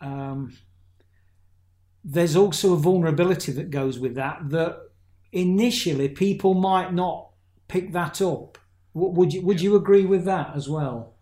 Um, 0.00 0.56
there's 2.04 2.36
also 2.36 2.74
a 2.74 2.76
vulnerability 2.76 3.52
that 3.52 3.70
goes 3.70 3.98
with 3.98 4.14
that, 4.14 4.50
that 4.50 4.78
initially 5.32 6.08
people 6.08 6.54
might 6.54 6.92
not 6.92 7.30
pick 7.68 7.92
that 7.92 8.22
up. 8.22 8.58
Would 8.94 9.32
you, 9.32 9.42
would 9.42 9.60
you 9.60 9.76
agree 9.76 10.06
with 10.06 10.24
that 10.24 10.54
as 10.54 10.68
well? 10.68 11.17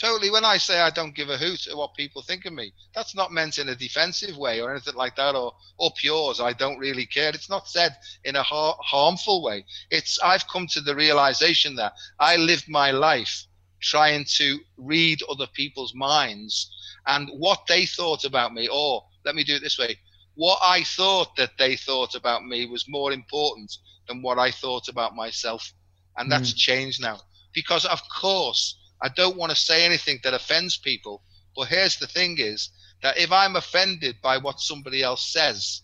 Totally. 0.00 0.30
When 0.30 0.46
I 0.46 0.56
say 0.56 0.80
I 0.80 0.88
don't 0.88 1.14
give 1.14 1.28
a 1.28 1.36
hoot 1.36 1.66
at 1.66 1.76
what 1.76 1.92
people 1.92 2.22
think 2.22 2.46
of 2.46 2.54
me, 2.54 2.72
that's 2.94 3.14
not 3.14 3.32
meant 3.32 3.58
in 3.58 3.68
a 3.68 3.76
defensive 3.76 4.34
way 4.34 4.62
or 4.62 4.70
anything 4.70 4.94
like 4.94 5.14
that, 5.16 5.34
or 5.34 5.54
up 5.78 6.02
yours. 6.02 6.40
I 6.40 6.54
don't 6.54 6.78
really 6.78 7.04
care. 7.04 7.28
It's 7.28 7.50
not 7.50 7.68
said 7.68 7.94
in 8.24 8.34
a 8.34 8.42
har- 8.42 8.78
harmful 8.80 9.42
way. 9.42 9.66
It's 9.90 10.18
I've 10.20 10.48
come 10.48 10.66
to 10.68 10.80
the 10.80 10.96
realization 10.96 11.76
that 11.76 11.92
I 12.18 12.36
lived 12.36 12.66
my 12.66 12.92
life 12.92 13.44
trying 13.82 14.24
to 14.36 14.58
read 14.78 15.20
other 15.28 15.46
people's 15.48 15.94
minds 15.94 16.70
and 17.06 17.28
what 17.36 17.66
they 17.68 17.84
thought 17.84 18.24
about 18.24 18.54
me. 18.54 18.68
Or 18.72 19.04
let 19.26 19.34
me 19.34 19.44
do 19.44 19.56
it 19.56 19.60
this 19.60 19.78
way: 19.78 19.98
what 20.34 20.60
I 20.62 20.82
thought 20.82 21.36
that 21.36 21.58
they 21.58 21.76
thought 21.76 22.14
about 22.14 22.42
me 22.46 22.64
was 22.64 22.88
more 22.88 23.12
important 23.12 23.76
than 24.08 24.22
what 24.22 24.38
I 24.38 24.50
thought 24.50 24.88
about 24.88 25.14
myself, 25.14 25.74
and 26.16 26.32
that's 26.32 26.54
mm. 26.54 26.56
changed 26.56 27.02
now. 27.02 27.20
Because 27.52 27.84
of 27.84 28.00
course 28.08 28.76
I 29.02 29.08
don't 29.08 29.36
want 29.36 29.50
to 29.50 29.56
say 29.56 29.84
anything 29.84 30.20
that 30.24 30.34
offends 30.34 30.76
people. 30.76 31.22
But 31.56 31.68
here's 31.68 31.96
the 31.96 32.06
thing 32.06 32.36
is 32.38 32.70
that 33.02 33.18
if 33.18 33.32
I'm 33.32 33.56
offended 33.56 34.16
by 34.22 34.38
what 34.38 34.60
somebody 34.60 35.02
else 35.02 35.32
says, 35.32 35.82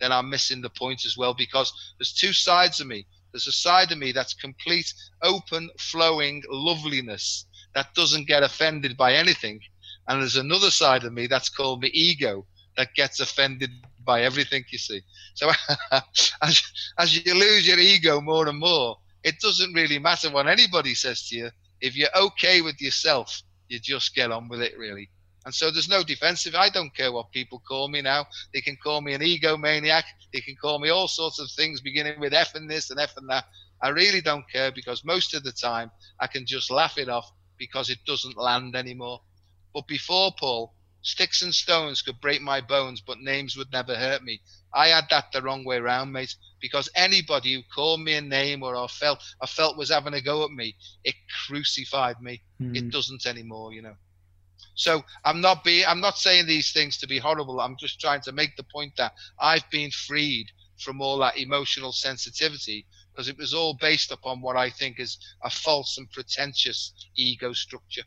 then 0.00 0.12
I'm 0.12 0.30
missing 0.30 0.60
the 0.60 0.70
point 0.70 1.04
as 1.04 1.16
well 1.16 1.34
because 1.34 1.72
there's 1.98 2.12
two 2.12 2.32
sides 2.32 2.80
of 2.80 2.86
me. 2.86 3.06
There's 3.32 3.46
a 3.46 3.52
side 3.52 3.92
of 3.92 3.98
me 3.98 4.12
that's 4.12 4.34
complete, 4.34 4.92
open, 5.22 5.70
flowing 5.78 6.42
loveliness 6.48 7.46
that 7.74 7.94
doesn't 7.94 8.28
get 8.28 8.42
offended 8.42 8.96
by 8.96 9.14
anything. 9.14 9.60
And 10.06 10.20
there's 10.20 10.36
another 10.36 10.70
side 10.70 11.04
of 11.04 11.12
me 11.12 11.26
that's 11.26 11.48
called 11.48 11.82
the 11.82 11.98
ego 11.98 12.46
that 12.76 12.94
gets 12.94 13.20
offended 13.20 13.70
by 14.04 14.22
everything 14.22 14.64
you 14.70 14.78
see. 14.78 15.02
So 15.34 15.50
as, 16.42 16.62
as 16.98 17.26
you 17.26 17.34
lose 17.34 17.66
your 17.66 17.78
ego 17.78 18.20
more 18.20 18.48
and 18.48 18.58
more, 18.58 18.98
it 19.22 19.40
doesn't 19.40 19.74
really 19.74 19.98
matter 19.98 20.30
what 20.30 20.46
anybody 20.46 20.94
says 20.94 21.28
to 21.28 21.36
you 21.36 21.50
if 21.80 21.96
you're 21.96 22.16
okay 22.16 22.60
with 22.60 22.80
yourself, 22.80 23.42
you 23.68 23.78
just 23.78 24.14
get 24.14 24.30
on 24.30 24.48
with 24.48 24.60
it, 24.60 24.76
really. 24.78 25.10
And 25.44 25.54
so 25.54 25.70
there's 25.70 25.88
no 25.88 26.02
defensive. 26.02 26.54
I 26.54 26.68
don't 26.68 26.94
care 26.94 27.12
what 27.12 27.30
people 27.32 27.62
call 27.66 27.88
me 27.88 28.02
now. 28.02 28.26
They 28.52 28.60
can 28.60 28.76
call 28.82 29.00
me 29.00 29.14
an 29.14 29.22
egomaniac. 29.22 30.02
They 30.32 30.40
can 30.40 30.56
call 30.56 30.78
me 30.78 30.90
all 30.90 31.08
sorts 31.08 31.38
of 31.38 31.50
things, 31.50 31.80
beginning 31.80 32.20
with 32.20 32.34
F 32.34 32.54
and 32.54 32.68
this 32.68 32.90
and 32.90 33.00
F 33.00 33.16
and 33.16 33.28
that. 33.30 33.44
I 33.80 33.90
really 33.90 34.20
don't 34.20 34.44
care 34.50 34.72
because 34.72 35.04
most 35.04 35.34
of 35.34 35.44
the 35.44 35.52
time 35.52 35.90
I 36.20 36.26
can 36.26 36.44
just 36.44 36.70
laugh 36.70 36.98
it 36.98 37.08
off 37.08 37.30
because 37.56 37.88
it 37.88 37.98
doesn't 38.06 38.36
land 38.36 38.76
anymore. 38.76 39.20
But 39.72 39.86
before 39.86 40.32
Paul, 40.38 40.74
sticks 41.02 41.42
and 41.42 41.54
stones 41.54 42.02
could 42.02 42.20
break 42.20 42.42
my 42.42 42.60
bones, 42.60 43.00
but 43.00 43.20
names 43.20 43.56
would 43.56 43.72
never 43.72 43.94
hurt 43.94 44.22
me. 44.22 44.40
I 44.72 44.88
had 44.88 45.06
that 45.10 45.32
the 45.32 45.42
wrong 45.42 45.64
way 45.64 45.80
round, 45.80 46.12
mate. 46.12 46.34
Because 46.60 46.88
anybody 46.94 47.54
who 47.54 47.62
called 47.74 48.00
me 48.00 48.14
a 48.14 48.20
name 48.20 48.62
or 48.62 48.76
I 48.76 48.86
felt 48.88 49.22
I 49.40 49.46
felt 49.46 49.78
was 49.78 49.90
having 49.90 50.14
a 50.14 50.20
go 50.20 50.44
at 50.44 50.50
me, 50.50 50.76
it 51.04 51.14
crucified 51.46 52.20
me. 52.20 52.42
Mm. 52.60 52.76
It 52.76 52.90
doesn't 52.90 53.26
anymore, 53.26 53.72
you 53.72 53.82
know. 53.82 53.94
So 54.74 55.04
I'm 55.24 55.40
not 55.40 55.64
be 55.64 55.84
I'm 55.84 56.00
not 56.00 56.18
saying 56.18 56.46
these 56.46 56.72
things 56.72 56.98
to 56.98 57.06
be 57.06 57.18
horrible. 57.18 57.60
I'm 57.60 57.76
just 57.76 58.00
trying 58.00 58.20
to 58.22 58.32
make 58.32 58.56
the 58.56 58.64
point 58.64 58.94
that 58.96 59.12
I've 59.38 59.68
been 59.70 59.90
freed 59.90 60.46
from 60.78 61.00
all 61.00 61.18
that 61.18 61.36
emotional 61.36 61.92
sensitivity 61.92 62.86
because 63.10 63.28
it 63.28 63.36
was 63.36 63.52
all 63.52 63.74
based 63.74 64.12
upon 64.12 64.40
what 64.40 64.56
I 64.56 64.70
think 64.70 65.00
is 65.00 65.18
a 65.42 65.50
false 65.50 65.98
and 65.98 66.10
pretentious 66.12 66.92
ego 67.16 67.52
structure. 67.52 68.04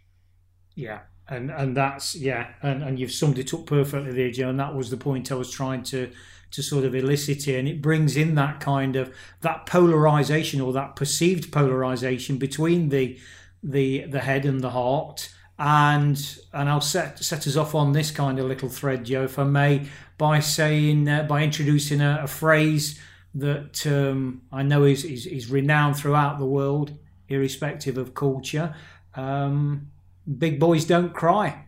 Yeah, 0.75 1.01
and 1.31 1.49
and 1.49 1.75
that's 1.75 2.13
yeah, 2.15 2.49
and, 2.61 2.83
and 2.83 2.99
you've 2.99 3.11
summed 3.11 3.39
it 3.39 3.53
up 3.53 3.65
perfectly 3.65 4.11
there, 4.11 4.29
Joe. 4.29 4.49
And 4.49 4.59
that 4.59 4.75
was 4.75 4.89
the 4.89 4.97
point 4.97 5.31
I 5.31 5.35
was 5.35 5.49
trying 5.49 5.83
to 5.83 6.11
to 6.51 6.61
sort 6.61 6.83
of 6.83 6.93
elicit 6.93 7.43
here, 7.43 7.57
and 7.57 7.67
it 7.67 7.81
brings 7.81 8.17
in 8.17 8.35
that 8.35 8.59
kind 8.59 8.95
of 8.97 9.15
that 9.39 9.65
polarization 9.65 10.59
or 10.59 10.73
that 10.73 10.95
perceived 10.95 11.51
polarization 11.51 12.37
between 12.37 12.89
the 12.89 13.17
the 13.63 14.05
the 14.05 14.19
head 14.19 14.45
and 14.45 14.61
the 14.61 14.71
heart. 14.71 15.33
And 15.57 16.17
and 16.53 16.67
I'll 16.67 16.81
set 16.81 17.19
set 17.19 17.47
us 17.47 17.55
off 17.55 17.73
on 17.75 17.93
this 17.93 18.11
kind 18.11 18.37
of 18.37 18.45
little 18.45 18.69
thread, 18.69 19.05
Joe, 19.05 19.23
if 19.23 19.39
I 19.39 19.45
may, 19.45 19.87
by 20.17 20.41
saying 20.41 21.07
uh, 21.07 21.23
by 21.23 21.43
introducing 21.43 22.01
a, 22.01 22.21
a 22.23 22.27
phrase 22.27 22.99
that 23.33 23.87
um, 23.87 24.41
I 24.51 24.63
know 24.63 24.83
is, 24.83 25.05
is, 25.05 25.25
is 25.25 25.49
renowned 25.49 25.95
throughout 25.95 26.37
the 26.37 26.45
world, 26.45 26.97
irrespective 27.29 27.97
of 27.97 28.13
culture. 28.13 28.75
Um, 29.15 29.91
big 30.37 30.59
boys 30.59 30.85
don't 30.85 31.13
cry, 31.13 31.65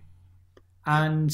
and 0.85 1.33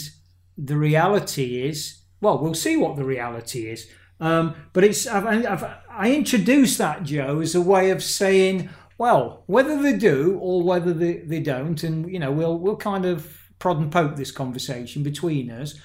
the 0.57 0.77
reality 0.77 1.61
is 1.61 1.99
well, 2.21 2.37
we'll 2.37 2.53
see 2.53 2.75
what 2.75 2.95
the 2.95 3.03
reality 3.03 3.69
is. 3.69 3.87
Um, 4.19 4.55
but 4.73 4.83
it's 4.83 5.07
I've, 5.07 5.25
I've, 5.25 5.63
I 5.89 6.13
introduced 6.13 6.77
that 6.77 7.03
Joe 7.03 7.39
as 7.39 7.55
a 7.55 7.61
way 7.61 7.91
of 7.91 8.03
saying, 8.03 8.69
well, 8.97 9.43
whether 9.45 9.81
they 9.81 9.97
do 9.97 10.37
or 10.41 10.61
whether 10.61 10.93
they, 10.93 11.17
they 11.17 11.39
don't, 11.39 11.81
and 11.83 12.11
you 12.11 12.19
know, 12.19 12.31
we'll 12.31 12.57
we'll 12.57 12.75
kind 12.75 13.05
of 13.05 13.37
prod 13.59 13.77
and 13.77 13.91
poke 13.91 14.15
this 14.15 14.31
conversation 14.31 15.03
between 15.03 15.49
us. 15.49 15.75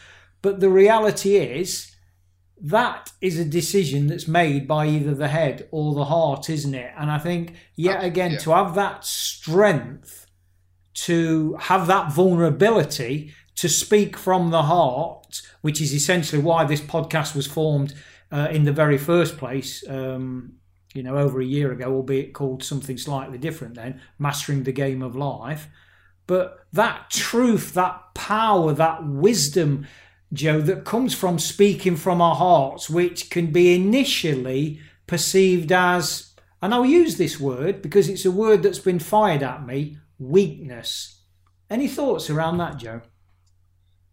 But 0.42 0.61
the 0.61 0.68
reality 0.68 1.37
is 1.37 1.94
that 2.61 3.12
is 3.20 3.38
a 3.38 3.44
decision 3.44 4.09
that's 4.09 4.28
made 4.28 4.66
by 4.66 4.87
either 4.87 5.14
the 5.14 5.28
head 5.28 5.68
or 5.70 5.94
the 5.94 6.07
heart, 6.07 6.50
isn't 6.50 6.74
it? 6.74 6.92
And 6.98 7.11
I 7.11 7.18
think 7.18 7.54
yet 7.76 8.02
again 8.02 8.33
yeah. 8.33 8.38
to 8.38 8.50
have 8.50 8.74
that 8.74 9.04
strength, 9.04 10.23
to 10.94 11.57
have 11.61 11.87
that 11.87 12.12
vulnerability 12.12 13.33
to 13.57 13.68
speak 13.68 14.16
from 14.16 14.50
the 14.50 14.64
heart, 14.64 15.42
which 15.61 15.80
is 15.80 15.94
essentially 15.94 16.40
why 16.40 16.64
this 16.64 16.80
podcast 16.80 17.35
was 17.35 17.46
formed 17.46 17.94
uh, 18.33 18.48
in 18.50 18.64
the 18.64 18.72
very 18.72 18.98
first 18.98 19.37
place. 19.37 19.87
Um, 19.88 20.54
you 20.94 21.02
know, 21.02 21.16
over 21.16 21.40
a 21.40 21.44
year 21.44 21.72
ago, 21.72 21.92
albeit 21.92 22.33
called 22.33 22.62
something 22.62 22.96
slightly 22.96 23.37
different 23.37 23.74
then, 23.74 24.00
Mastering 24.18 24.62
the 24.62 24.72
Game 24.72 25.02
of 25.02 25.16
Life. 25.16 25.68
But 26.26 26.64
that 26.72 27.11
truth, 27.11 27.74
that 27.74 28.14
power, 28.14 28.72
that 28.72 29.04
wisdom, 29.04 29.87
Joe, 30.33 30.61
that 30.61 30.85
comes 30.85 31.12
from 31.14 31.38
speaking 31.38 31.96
from 31.96 32.22
our 32.22 32.37
hearts, 32.37 32.88
which 32.88 33.28
can 33.28 33.52
be 33.52 33.74
initially 33.74 34.80
perceived 35.07 35.72
as, 35.72 36.33
and 36.62 36.72
I'll 36.72 36.87
use 36.87 37.16
this 37.16 37.38
word 37.38 37.83
because 37.83 38.09
it's 38.09 38.24
a 38.24 38.30
word 38.30 38.62
that's 38.62 38.78
been 38.78 39.00
fired 39.00 39.42
at 39.42 39.66
me 39.66 39.98
weakness. 40.18 41.22
Any 41.70 41.88
thoughts 41.88 42.31
around 42.31 42.59
that, 42.59 42.77
Joe? 42.77 43.00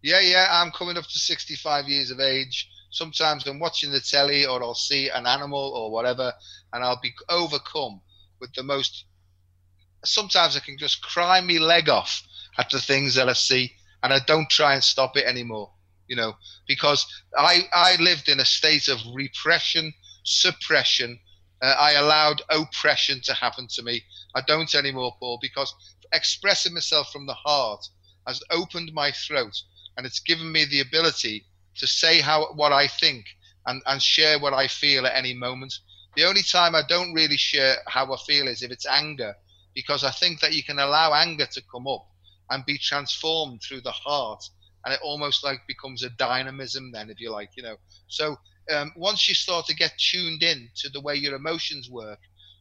Yeah, 0.02 0.20
yeah, 0.20 0.48
I'm 0.50 0.72
coming 0.72 0.96
up 0.96 1.04
to 1.04 1.18
65 1.18 1.88
years 1.88 2.10
of 2.10 2.18
age. 2.18 2.68
Sometimes 2.90 3.46
I'm 3.46 3.60
watching 3.60 3.92
the 3.92 4.00
telly 4.00 4.44
or 4.44 4.62
I'll 4.62 4.74
see 4.74 5.08
an 5.08 5.26
animal 5.26 5.72
or 5.74 5.90
whatever, 5.90 6.32
and 6.72 6.84
I'll 6.84 7.00
be 7.00 7.14
overcome 7.28 8.00
with 8.40 8.52
the 8.54 8.62
most. 8.62 9.04
Sometimes 10.04 10.56
I 10.56 10.60
can 10.60 10.76
just 10.76 11.02
cry 11.02 11.40
me 11.40 11.58
leg 11.58 11.88
off 11.88 12.22
at 12.58 12.68
the 12.70 12.80
things 12.80 13.14
that 13.14 13.28
I 13.28 13.32
see, 13.32 13.72
and 14.02 14.12
I 14.12 14.18
don't 14.26 14.50
try 14.50 14.74
and 14.74 14.82
stop 14.82 15.16
it 15.16 15.24
anymore, 15.24 15.72
you 16.08 16.16
know, 16.16 16.34
because 16.66 17.06
I, 17.38 17.68
I 17.72 17.96
lived 17.96 18.28
in 18.28 18.40
a 18.40 18.44
state 18.44 18.88
of 18.88 18.98
repression, 19.14 19.94
suppression. 20.24 21.18
Uh, 21.62 21.76
I 21.78 21.92
allowed 21.92 22.42
oppression 22.50 23.20
to 23.24 23.34
happen 23.34 23.68
to 23.74 23.82
me. 23.82 24.02
I 24.34 24.40
don't 24.42 24.74
anymore, 24.74 25.14
Paul, 25.20 25.38
because 25.40 25.72
expressing 26.12 26.74
myself 26.74 27.12
from 27.12 27.26
the 27.26 27.34
heart 27.34 27.86
has 28.26 28.42
opened 28.50 28.92
my 28.92 29.12
throat 29.12 29.54
and 29.96 30.06
it's 30.06 30.20
given 30.20 30.50
me 30.50 30.64
the 30.64 30.80
ability 30.80 31.46
to 31.76 31.86
say 31.86 32.20
how 32.20 32.52
what 32.54 32.72
I 32.72 32.88
think 32.88 33.26
and, 33.66 33.82
and 33.86 34.02
share 34.02 34.38
what 34.38 34.52
I 34.52 34.66
feel 34.68 35.06
at 35.06 35.16
any 35.16 35.34
moment. 35.34 35.74
The 36.16 36.24
only 36.24 36.42
time 36.42 36.74
I 36.74 36.82
don't 36.88 37.14
really 37.14 37.36
share 37.36 37.76
how 37.86 38.12
I 38.12 38.16
feel 38.26 38.48
is 38.48 38.62
if 38.62 38.70
it's 38.70 38.86
anger, 38.86 39.34
because 39.74 40.04
I 40.04 40.10
think 40.10 40.40
that 40.40 40.52
you 40.52 40.62
can 40.62 40.78
allow 40.78 41.14
anger 41.14 41.46
to 41.46 41.62
come 41.72 41.86
up 41.86 42.06
and 42.50 42.66
be 42.66 42.76
transformed 42.76 43.62
through 43.62 43.80
the 43.80 43.92
heart, 43.92 44.44
and 44.84 44.92
it 44.92 45.00
almost 45.02 45.42
like 45.44 45.60
becomes 45.66 46.02
a 46.02 46.10
dynamism. 46.10 46.92
Then, 46.92 47.08
if 47.08 47.20
you 47.20 47.30
like, 47.30 47.50
you 47.56 47.62
know. 47.62 47.76
So 48.08 48.36
um, 48.70 48.92
once 48.96 49.28
you 49.28 49.34
start 49.34 49.66
to 49.66 49.74
get 49.74 49.92
tuned 49.98 50.42
in 50.42 50.68
to 50.76 50.88
the 50.88 51.00
way 51.00 51.14
your 51.14 51.34
emotions 51.34 51.90
work, 51.90 52.18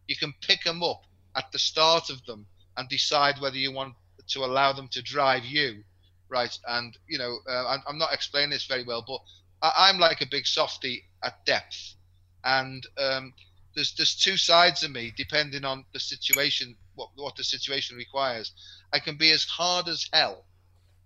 you 0.07 0.15
can 0.15 0.33
pick 0.41 0.63
them 0.63 0.83
up 0.83 1.03
at 1.35 1.51
the 1.51 1.59
start 1.59 2.09
of 2.09 2.23
them 2.25 2.45
and 2.77 2.89
decide 2.89 3.39
whether 3.39 3.57
you 3.57 3.71
want 3.71 3.93
to 4.27 4.43
allow 4.43 4.73
them 4.73 4.87
to 4.89 5.01
drive 5.01 5.45
you, 5.45 5.83
right? 6.29 6.57
And 6.67 6.97
you 7.07 7.17
know, 7.17 7.39
uh, 7.49 7.77
I'm, 7.87 7.97
not 7.97 8.13
explaining 8.13 8.51
this 8.51 8.65
very 8.65 8.83
well, 8.83 9.03
but 9.07 9.19
I, 9.61 9.89
am 9.89 9.99
like 9.99 10.21
a 10.21 10.25
big 10.25 10.47
softy 10.47 11.03
at 11.23 11.45
depth, 11.45 11.95
and 12.43 12.85
um, 12.97 13.33
there's 13.75 13.93
there's 13.95 14.15
two 14.15 14.37
sides 14.37 14.83
of 14.83 14.91
me 14.91 15.13
depending 15.15 15.65
on 15.65 15.85
the 15.93 15.99
situation, 15.99 16.75
what 16.95 17.09
what 17.15 17.35
the 17.35 17.43
situation 17.43 17.97
requires. 17.97 18.51
I 18.93 18.99
can 18.99 19.17
be 19.17 19.31
as 19.31 19.43
hard 19.43 19.87
as 19.87 20.07
hell 20.11 20.45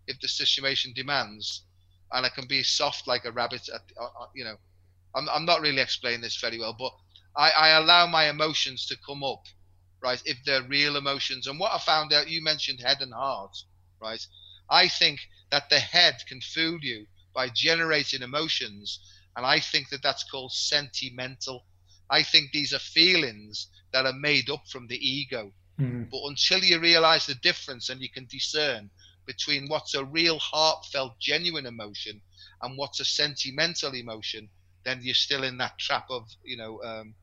if 0.08 0.20
the 0.20 0.28
situation 0.28 0.94
demands, 0.96 1.64
and 2.12 2.26
I 2.26 2.30
can 2.30 2.48
be 2.48 2.64
soft 2.64 3.08
like 3.08 3.26
a 3.26 3.32
rabbit. 3.32 3.68
At, 3.74 3.82
uh, 4.00 4.06
uh, 4.06 4.28
you 4.34 4.44
know, 4.44 4.58
I'm 5.16 5.30
I'm 5.30 5.46
not 5.46 5.62
really 5.62 5.82
explaining 5.82 6.22
this 6.22 6.40
very 6.40 6.60
well, 6.60 6.76
but 6.78 6.92
I, 7.38 7.52
I 7.52 7.70
allow 7.70 8.08
my 8.08 8.30
emotions 8.30 8.86
to 8.88 8.98
come 9.06 9.24
up, 9.24 9.44
right? 10.02 10.22
If 10.26 10.38
they're 10.46 10.64
real 10.64 10.98
emotions, 10.98 11.48
and 11.48 11.60
what 11.60 11.74
I 11.74 11.80
found 11.80 12.14
out, 12.14 12.30
you 12.30 12.44
mentioned 12.44 12.82
head 12.82 13.02
and 13.02 13.14
heart, 13.14 13.56
right? 14.02 14.26
I 14.70 14.88
think 14.88 15.20
that 15.52 15.70
the 15.70 15.80
head 15.80 16.18
can 16.28 16.42
fool 16.42 16.80
you 16.82 17.06
by 17.34 17.50
generating 17.50 18.22
emotions, 18.22 19.00
and 19.36 19.46
I 19.46 19.60
think 19.60 19.90
that 19.90 20.04
that's 20.04 20.24
called 20.30 20.52
sentimental 20.54 21.66
I 22.10 22.22
think 22.22 22.52
these 22.52 22.74
are 22.74 22.80
feelings 22.80 23.68
that 23.92 24.06
are 24.06 24.14
made 24.14 24.50
up 24.50 24.68
from 24.70 24.88
the 24.88 24.98
ego. 24.98 25.54
Mm. 25.80 26.10
But 26.12 26.22
until 26.26 26.64
you 26.64 26.80
realize 26.80 27.26
the 27.26 27.36
difference 27.36 27.90
and 27.90 28.02
you 28.02 28.10
can 28.10 28.28
discern 28.28 28.92
between 29.26 29.68
what's 29.68 29.96
a 29.96 30.06
real 30.06 30.38
heartfelt, 30.40 31.20
genuine 31.20 31.66
emotion 31.66 32.22
and 32.62 32.78
what's 32.78 33.00
a 33.00 33.06
sentimental 33.06 33.94
emotion, 33.96 34.50
then 34.86 35.00
you're 35.02 35.16
still 35.16 35.44
in 35.44 35.58
that 35.58 35.78
trap 35.78 36.06
of, 36.10 36.28
you 36.44 36.58
know, 36.58 36.82
um, 36.84 37.14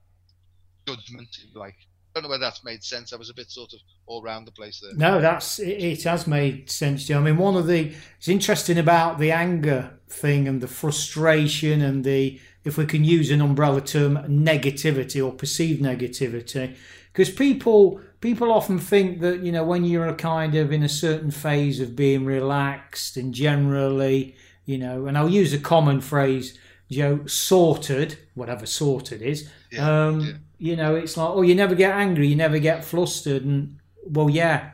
judgment, 0.86 1.28
like. 1.54 1.76
I 2.14 2.20
don't 2.20 2.24
know 2.24 2.28
whether 2.28 2.44
that's 2.44 2.62
made 2.62 2.84
sense. 2.84 3.14
I 3.14 3.16
was 3.16 3.30
a 3.30 3.34
bit 3.34 3.50
sort 3.50 3.72
of 3.72 3.78
all 4.04 4.22
around 4.22 4.44
the 4.44 4.50
place 4.50 4.82
there. 4.82 4.92
No, 4.94 5.18
that's 5.18 5.58
it, 5.58 5.82
it 5.82 6.02
has 6.02 6.26
made 6.26 6.68
sense 6.68 7.06
to 7.06 7.14
you. 7.14 7.18
I 7.18 7.22
mean, 7.22 7.38
one 7.38 7.56
of 7.56 7.66
the 7.66 7.94
it's 8.18 8.28
interesting 8.28 8.76
about 8.76 9.18
the 9.18 9.32
anger 9.32 9.98
thing 10.10 10.46
and 10.46 10.60
the 10.60 10.68
frustration 10.68 11.80
and 11.80 12.04
the 12.04 12.38
if 12.64 12.76
we 12.76 12.84
can 12.84 13.02
use 13.02 13.30
an 13.30 13.40
umbrella 13.40 13.80
term, 13.80 14.16
negativity 14.28 15.24
or 15.24 15.32
perceived 15.32 15.82
negativity. 15.82 16.76
Because 17.14 17.30
people 17.30 18.02
people 18.20 18.52
often 18.52 18.78
think 18.78 19.20
that 19.20 19.40
you 19.40 19.50
know 19.50 19.64
when 19.64 19.86
you're 19.86 20.08
a 20.08 20.14
kind 20.14 20.54
of 20.54 20.70
in 20.70 20.82
a 20.82 20.90
certain 20.90 21.30
phase 21.30 21.80
of 21.80 21.96
being 21.96 22.26
relaxed 22.26 23.16
and 23.16 23.32
generally 23.32 24.36
you 24.64 24.78
know, 24.78 25.06
and 25.06 25.18
I'll 25.18 25.28
use 25.28 25.52
a 25.52 25.58
common 25.58 26.00
phrase, 26.00 26.58
Joe, 26.92 27.26
sorted, 27.26 28.18
whatever 28.34 28.66
sorted 28.66 29.22
is. 29.22 29.50
Yeah, 29.70 30.06
um, 30.06 30.20
yeah. 30.20 30.32
You 30.58 30.76
know, 30.76 30.94
it's 30.94 31.16
like, 31.16 31.30
oh, 31.30 31.42
you 31.42 31.54
never 31.54 31.74
get 31.74 31.94
angry, 31.94 32.28
you 32.28 32.36
never 32.36 32.58
get 32.58 32.84
flustered, 32.84 33.44
and 33.44 33.78
well, 34.06 34.30
yeah, 34.30 34.72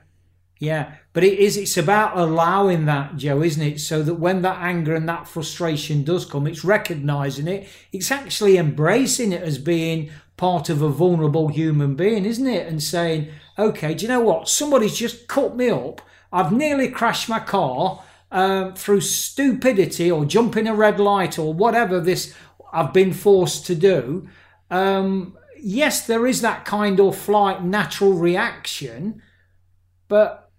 yeah, 0.59 0.95
but 1.13 1.25
it 1.25 1.39
is. 1.39 1.57
It's 1.57 1.77
about 1.77 2.19
allowing 2.19 2.85
that, 2.87 3.17
Joe, 3.17 3.43
isn't 3.43 3.63
it? 3.63 3.81
So 3.81 4.03
that 4.03 4.15
when 4.15 4.43
that 4.43 4.61
anger 4.61 4.95
and 4.95 5.09
that 5.09 5.29
frustration 5.29 6.05
does 6.05 6.27
come, 6.27 6.47
it's 6.47 6.65
recognizing 6.65 7.49
it. 7.49 7.69
It's 7.93 8.11
actually 8.11 8.59
embracing 8.59 9.33
it 9.33 9.43
as 9.43 9.59
being 9.59 10.11
part 10.37 10.69
of 10.69 10.83
a 10.83 10.89
vulnerable 10.89 11.49
human 11.49 11.95
being, 11.95 12.25
isn't 12.25 12.47
it? 12.47 12.67
And 12.67 12.83
saying, 12.83 13.29
okay, 13.59 13.95
do 13.95 14.05
you 14.05 14.09
know 14.09 14.21
what? 14.21 14.49
Somebody's 14.49 14.97
just 14.97 15.29
cut 15.29 15.57
me 15.57 15.71
up. 15.71 16.01
I've 16.33 16.53
nearly 16.53 16.89
crashed 16.91 17.29
my 17.29 17.41
car 17.41 18.03
um, 18.31 18.75
through 18.75 19.01
stupidity 19.01 20.11
or 20.11 20.25
jumping 20.25 20.67
a 20.67 20.75
red 20.75 21.01
light 21.01 21.39
or 21.39 21.55
whatever 21.55 22.01
this 22.01 22.35
I've 22.73 22.93
been 22.93 23.13
forced 23.13 23.67
to 23.67 23.75
do. 23.75 24.29
Um, 24.71 25.39
yes, 25.59 26.07
there 26.07 26.27
is 26.27 26.43
that 26.43 26.65
kind 26.65 27.01
of 27.01 27.17
flight 27.17 27.65
natural 27.65 28.13
reaction, 28.13 29.23
but 30.09 30.51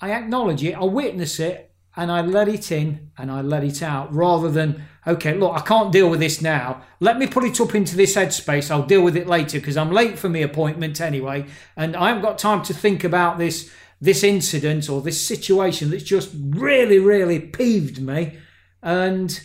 I 0.00 0.12
acknowledge 0.12 0.62
it, 0.62 0.74
I 0.74 0.84
witness 0.84 1.40
it, 1.40 1.74
and 1.96 2.10
I 2.10 2.20
let 2.22 2.48
it 2.48 2.72
in 2.72 3.10
and 3.16 3.30
I 3.30 3.40
let 3.40 3.62
it 3.62 3.82
out 3.82 4.12
rather 4.12 4.50
than, 4.50 4.82
okay, 5.06 5.34
look, 5.34 5.56
I 5.56 5.60
can't 5.60 5.92
deal 5.92 6.10
with 6.10 6.20
this 6.20 6.42
now. 6.42 6.82
Let 6.98 7.18
me 7.18 7.26
put 7.26 7.44
it 7.44 7.60
up 7.60 7.74
into 7.74 7.96
this 7.96 8.16
headspace. 8.16 8.70
I'll 8.70 8.82
deal 8.84 9.02
with 9.02 9.16
it 9.16 9.28
later 9.28 9.60
because 9.60 9.76
I'm 9.76 9.92
late 9.92 10.18
for 10.18 10.28
my 10.28 10.40
appointment 10.40 11.00
anyway. 11.00 11.46
And 11.76 11.94
I 11.94 12.08
haven't 12.08 12.22
got 12.22 12.38
time 12.38 12.62
to 12.64 12.74
think 12.74 13.04
about 13.04 13.38
this 13.38 13.70
this 14.04 14.22
incident 14.22 14.90
or 14.90 15.00
this 15.00 15.26
situation 15.26 15.90
that's 15.90 16.02
just 16.02 16.30
really, 16.34 16.98
really 16.98 17.40
peeved 17.40 18.00
me. 18.00 18.38
And 18.82 19.40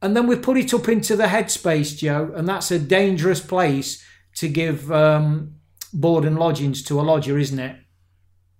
and 0.00 0.16
then 0.16 0.26
we 0.26 0.36
put 0.36 0.56
it 0.58 0.72
up 0.72 0.88
into 0.88 1.16
the 1.16 1.24
headspace, 1.24 1.96
Joe, 1.96 2.32
and 2.36 2.46
that's 2.46 2.70
a 2.70 2.78
dangerous 2.78 3.40
place 3.40 4.04
to 4.36 4.48
give 4.48 4.92
um, 4.92 5.54
board 5.92 6.24
and 6.24 6.38
lodgings 6.38 6.82
to 6.84 7.00
a 7.00 7.02
lodger, 7.02 7.38
isn't 7.38 7.58
it? 7.58 7.76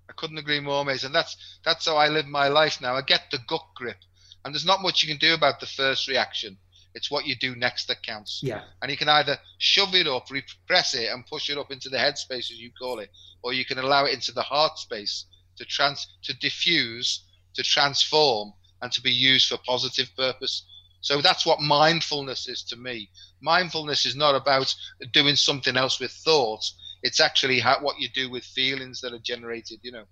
I 0.08 0.12
couldn't 0.16 0.38
agree 0.38 0.60
more, 0.60 0.84
mate. 0.84 1.04
And 1.04 1.14
that's 1.14 1.36
that's 1.64 1.86
how 1.86 1.96
I 1.96 2.08
live 2.08 2.26
my 2.26 2.48
life 2.48 2.80
now. 2.80 2.94
I 2.94 3.02
get 3.02 3.22
the 3.30 3.38
gut 3.46 3.66
grip, 3.76 3.98
and 4.44 4.52
there's 4.52 4.66
not 4.66 4.82
much 4.82 5.02
you 5.02 5.08
can 5.08 5.18
do 5.18 5.34
about 5.34 5.60
the 5.60 5.66
first 5.66 6.08
reaction. 6.08 6.56
It's 6.94 7.10
what 7.10 7.26
you 7.26 7.34
do 7.34 7.56
next 7.56 7.86
that 7.88 8.02
counts. 8.02 8.40
Yeah. 8.42 8.62
And 8.80 8.90
you 8.90 8.96
can 8.96 9.08
either 9.08 9.38
shove 9.58 9.94
it 9.94 10.06
up, 10.06 10.30
repress 10.30 10.94
it, 10.94 11.10
and 11.10 11.26
push 11.26 11.50
it 11.50 11.58
up 11.58 11.70
into 11.72 11.88
the 11.88 11.98
head 11.98 12.16
space, 12.18 12.50
as 12.50 12.58
you 12.58 12.70
call 12.78 13.00
it, 13.00 13.10
or 13.42 13.52
you 13.52 13.64
can 13.64 13.78
allow 13.78 14.04
it 14.04 14.14
into 14.14 14.32
the 14.32 14.42
heart 14.42 14.78
space 14.78 15.26
to 15.56 15.64
trans 15.64 16.06
to 16.22 16.36
diffuse, 16.38 17.24
to 17.54 17.62
transform, 17.62 18.52
and 18.80 18.92
to 18.92 19.00
be 19.00 19.10
used 19.10 19.48
for 19.48 19.58
positive 19.66 20.08
purpose. 20.16 20.64
So 21.00 21.20
that's 21.20 21.44
what 21.44 21.60
mindfulness 21.60 22.48
is 22.48 22.62
to 22.64 22.76
me. 22.76 23.10
Mindfulness 23.42 24.06
is 24.06 24.16
not 24.16 24.34
about 24.34 24.74
doing 25.12 25.36
something 25.36 25.76
else 25.76 26.00
with 26.00 26.12
thought. 26.12 26.64
It's 27.02 27.20
actually 27.20 27.60
how, 27.60 27.80
what 27.80 28.00
you 28.00 28.08
do 28.08 28.30
with 28.30 28.44
feelings 28.44 29.00
that 29.02 29.12
are 29.12 29.18
generated, 29.18 29.80
you 29.82 29.92
know. 29.92 30.04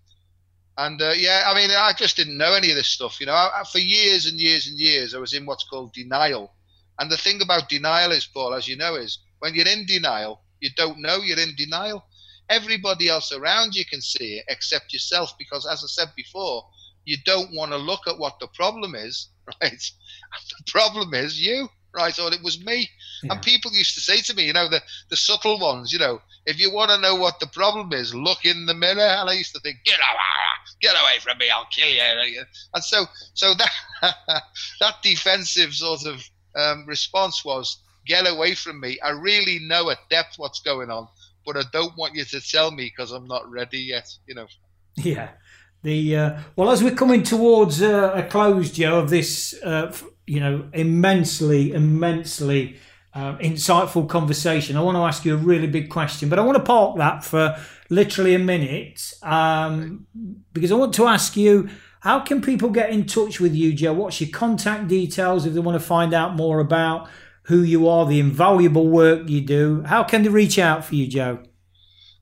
And 0.76 1.00
uh, 1.00 1.12
yeah, 1.16 1.44
I 1.46 1.54
mean, 1.54 1.70
I 1.70 1.92
just 1.92 2.16
didn't 2.16 2.36
know 2.36 2.54
any 2.54 2.70
of 2.70 2.76
this 2.76 2.88
stuff. 2.88 3.20
You 3.20 3.26
know, 3.26 3.32
I, 3.32 3.60
I, 3.60 3.64
for 3.64 3.78
years 3.78 4.26
and 4.26 4.38
years 4.38 4.66
and 4.66 4.78
years, 4.78 5.14
I 5.14 5.18
was 5.18 5.32
in 5.32 5.46
what's 5.46 5.64
called 5.64 5.92
denial. 5.92 6.52
And 6.98 7.10
the 7.10 7.16
thing 7.16 7.40
about 7.42 7.68
denial 7.68 8.12
is, 8.12 8.26
Paul, 8.26 8.54
as 8.54 8.68
you 8.68 8.76
know, 8.76 8.94
is 8.94 9.18
when 9.38 9.54
you're 9.54 9.68
in 9.68 9.86
denial, 9.86 10.42
you 10.60 10.70
don't 10.76 10.98
know 11.00 11.16
you're 11.16 11.38
in 11.38 11.54
denial. 11.56 12.04
Everybody 12.48 13.08
else 13.08 13.32
around 13.32 13.74
you 13.74 13.84
can 13.84 14.00
see 14.00 14.38
it 14.38 14.44
except 14.48 14.92
yourself, 14.92 15.32
because 15.38 15.66
as 15.66 15.82
I 15.82 15.88
said 15.88 16.12
before, 16.16 16.64
you 17.04 17.16
don't 17.24 17.54
want 17.54 17.72
to 17.72 17.78
look 17.78 18.06
at 18.06 18.18
what 18.18 18.38
the 18.38 18.48
problem 18.48 18.94
is, 18.94 19.28
right? 19.62 19.70
the 19.70 20.70
problem 20.70 21.14
is 21.14 21.40
you 21.40 21.68
right? 21.94 22.18
Or 22.18 22.32
it 22.32 22.42
was 22.42 22.64
me. 22.64 22.88
Yeah. 23.22 23.32
And 23.32 23.42
people 23.42 23.72
used 23.72 23.94
to 23.94 24.00
say 24.00 24.20
to 24.20 24.34
me, 24.34 24.46
you 24.46 24.52
know, 24.52 24.68
the, 24.68 24.80
the 25.10 25.16
subtle 25.16 25.58
ones, 25.58 25.92
you 25.92 25.98
know, 25.98 26.20
if 26.46 26.58
you 26.58 26.72
want 26.72 26.90
to 26.90 26.98
know 26.98 27.14
what 27.14 27.38
the 27.40 27.46
problem 27.46 27.92
is, 27.92 28.14
look 28.14 28.44
in 28.44 28.66
the 28.66 28.74
mirror. 28.74 29.00
And 29.00 29.28
I 29.28 29.34
used 29.34 29.54
to 29.54 29.60
think, 29.60 29.78
get 29.84 29.98
away, 29.98 30.80
get 30.80 30.94
away 30.94 31.18
from 31.20 31.38
me, 31.38 31.50
I'll 31.50 31.66
kill 31.66 31.88
you. 31.88 32.42
And 32.74 32.84
so, 32.84 33.04
so 33.34 33.54
that 33.54 33.70
that 34.80 34.94
defensive 35.02 35.74
sort 35.74 36.06
of 36.06 36.22
um, 36.56 36.84
response 36.86 37.44
was, 37.44 37.78
get 38.06 38.28
away 38.28 38.54
from 38.54 38.80
me. 38.80 38.98
I 39.00 39.10
really 39.10 39.58
know 39.60 39.90
at 39.90 39.98
depth 40.10 40.34
what's 40.38 40.60
going 40.60 40.90
on, 40.90 41.08
but 41.46 41.56
I 41.56 41.62
don't 41.72 41.96
want 41.96 42.14
you 42.14 42.24
to 42.24 42.40
tell 42.40 42.70
me 42.70 42.84
because 42.84 43.12
I'm 43.12 43.26
not 43.26 43.50
ready 43.50 43.78
yet. 43.78 44.08
You 44.26 44.34
know. 44.34 44.46
Yeah. 44.96 45.30
The 45.82 46.16
uh, 46.16 46.40
well, 46.54 46.70
as 46.70 46.82
we're 46.82 46.94
coming 46.94 47.24
towards 47.24 47.82
uh, 47.82 48.12
a 48.14 48.22
close, 48.22 48.70
Joe, 48.70 49.00
of 49.00 49.10
this 49.10 49.52
uh, 49.64 49.92
you 50.26 50.40
know, 50.40 50.68
immensely, 50.72 51.72
immensely 51.72 52.76
uh, 53.14 53.36
insightful 53.38 54.08
conversation. 54.08 54.76
I 54.76 54.80
want 54.80 54.96
to 54.96 55.02
ask 55.02 55.24
you 55.24 55.34
a 55.34 55.38
really 55.38 55.66
big 55.66 55.90
question, 55.90 56.28
but 56.28 56.38
I 56.38 56.42
want 56.42 56.56
to 56.56 56.64
park 56.64 56.96
that 56.96 57.24
for 57.24 57.56
literally 57.90 58.34
a 58.34 58.38
minute 58.38 59.12
um, 59.22 60.06
because 60.52 60.72
I 60.72 60.76
want 60.76 60.94
to 60.94 61.06
ask 61.06 61.36
you 61.36 61.68
how 62.02 62.18
can 62.18 62.42
people 62.42 62.68
get 62.68 62.90
in 62.90 63.06
touch 63.06 63.38
with 63.38 63.54
you, 63.54 63.72
Joe? 63.72 63.92
What's 63.92 64.20
your 64.20 64.30
contact 64.30 64.88
details 64.88 65.46
if 65.46 65.54
they 65.54 65.60
want 65.60 65.80
to 65.80 65.86
find 65.86 66.12
out 66.12 66.34
more 66.34 66.58
about 66.58 67.08
who 67.44 67.62
you 67.62 67.88
are, 67.88 68.04
the 68.06 68.18
invaluable 68.18 68.88
work 68.88 69.28
you 69.28 69.40
do? 69.40 69.82
How 69.82 70.02
can 70.02 70.24
they 70.24 70.28
reach 70.28 70.58
out 70.58 70.84
for 70.84 70.96
you, 70.96 71.06
Joe? 71.06 71.38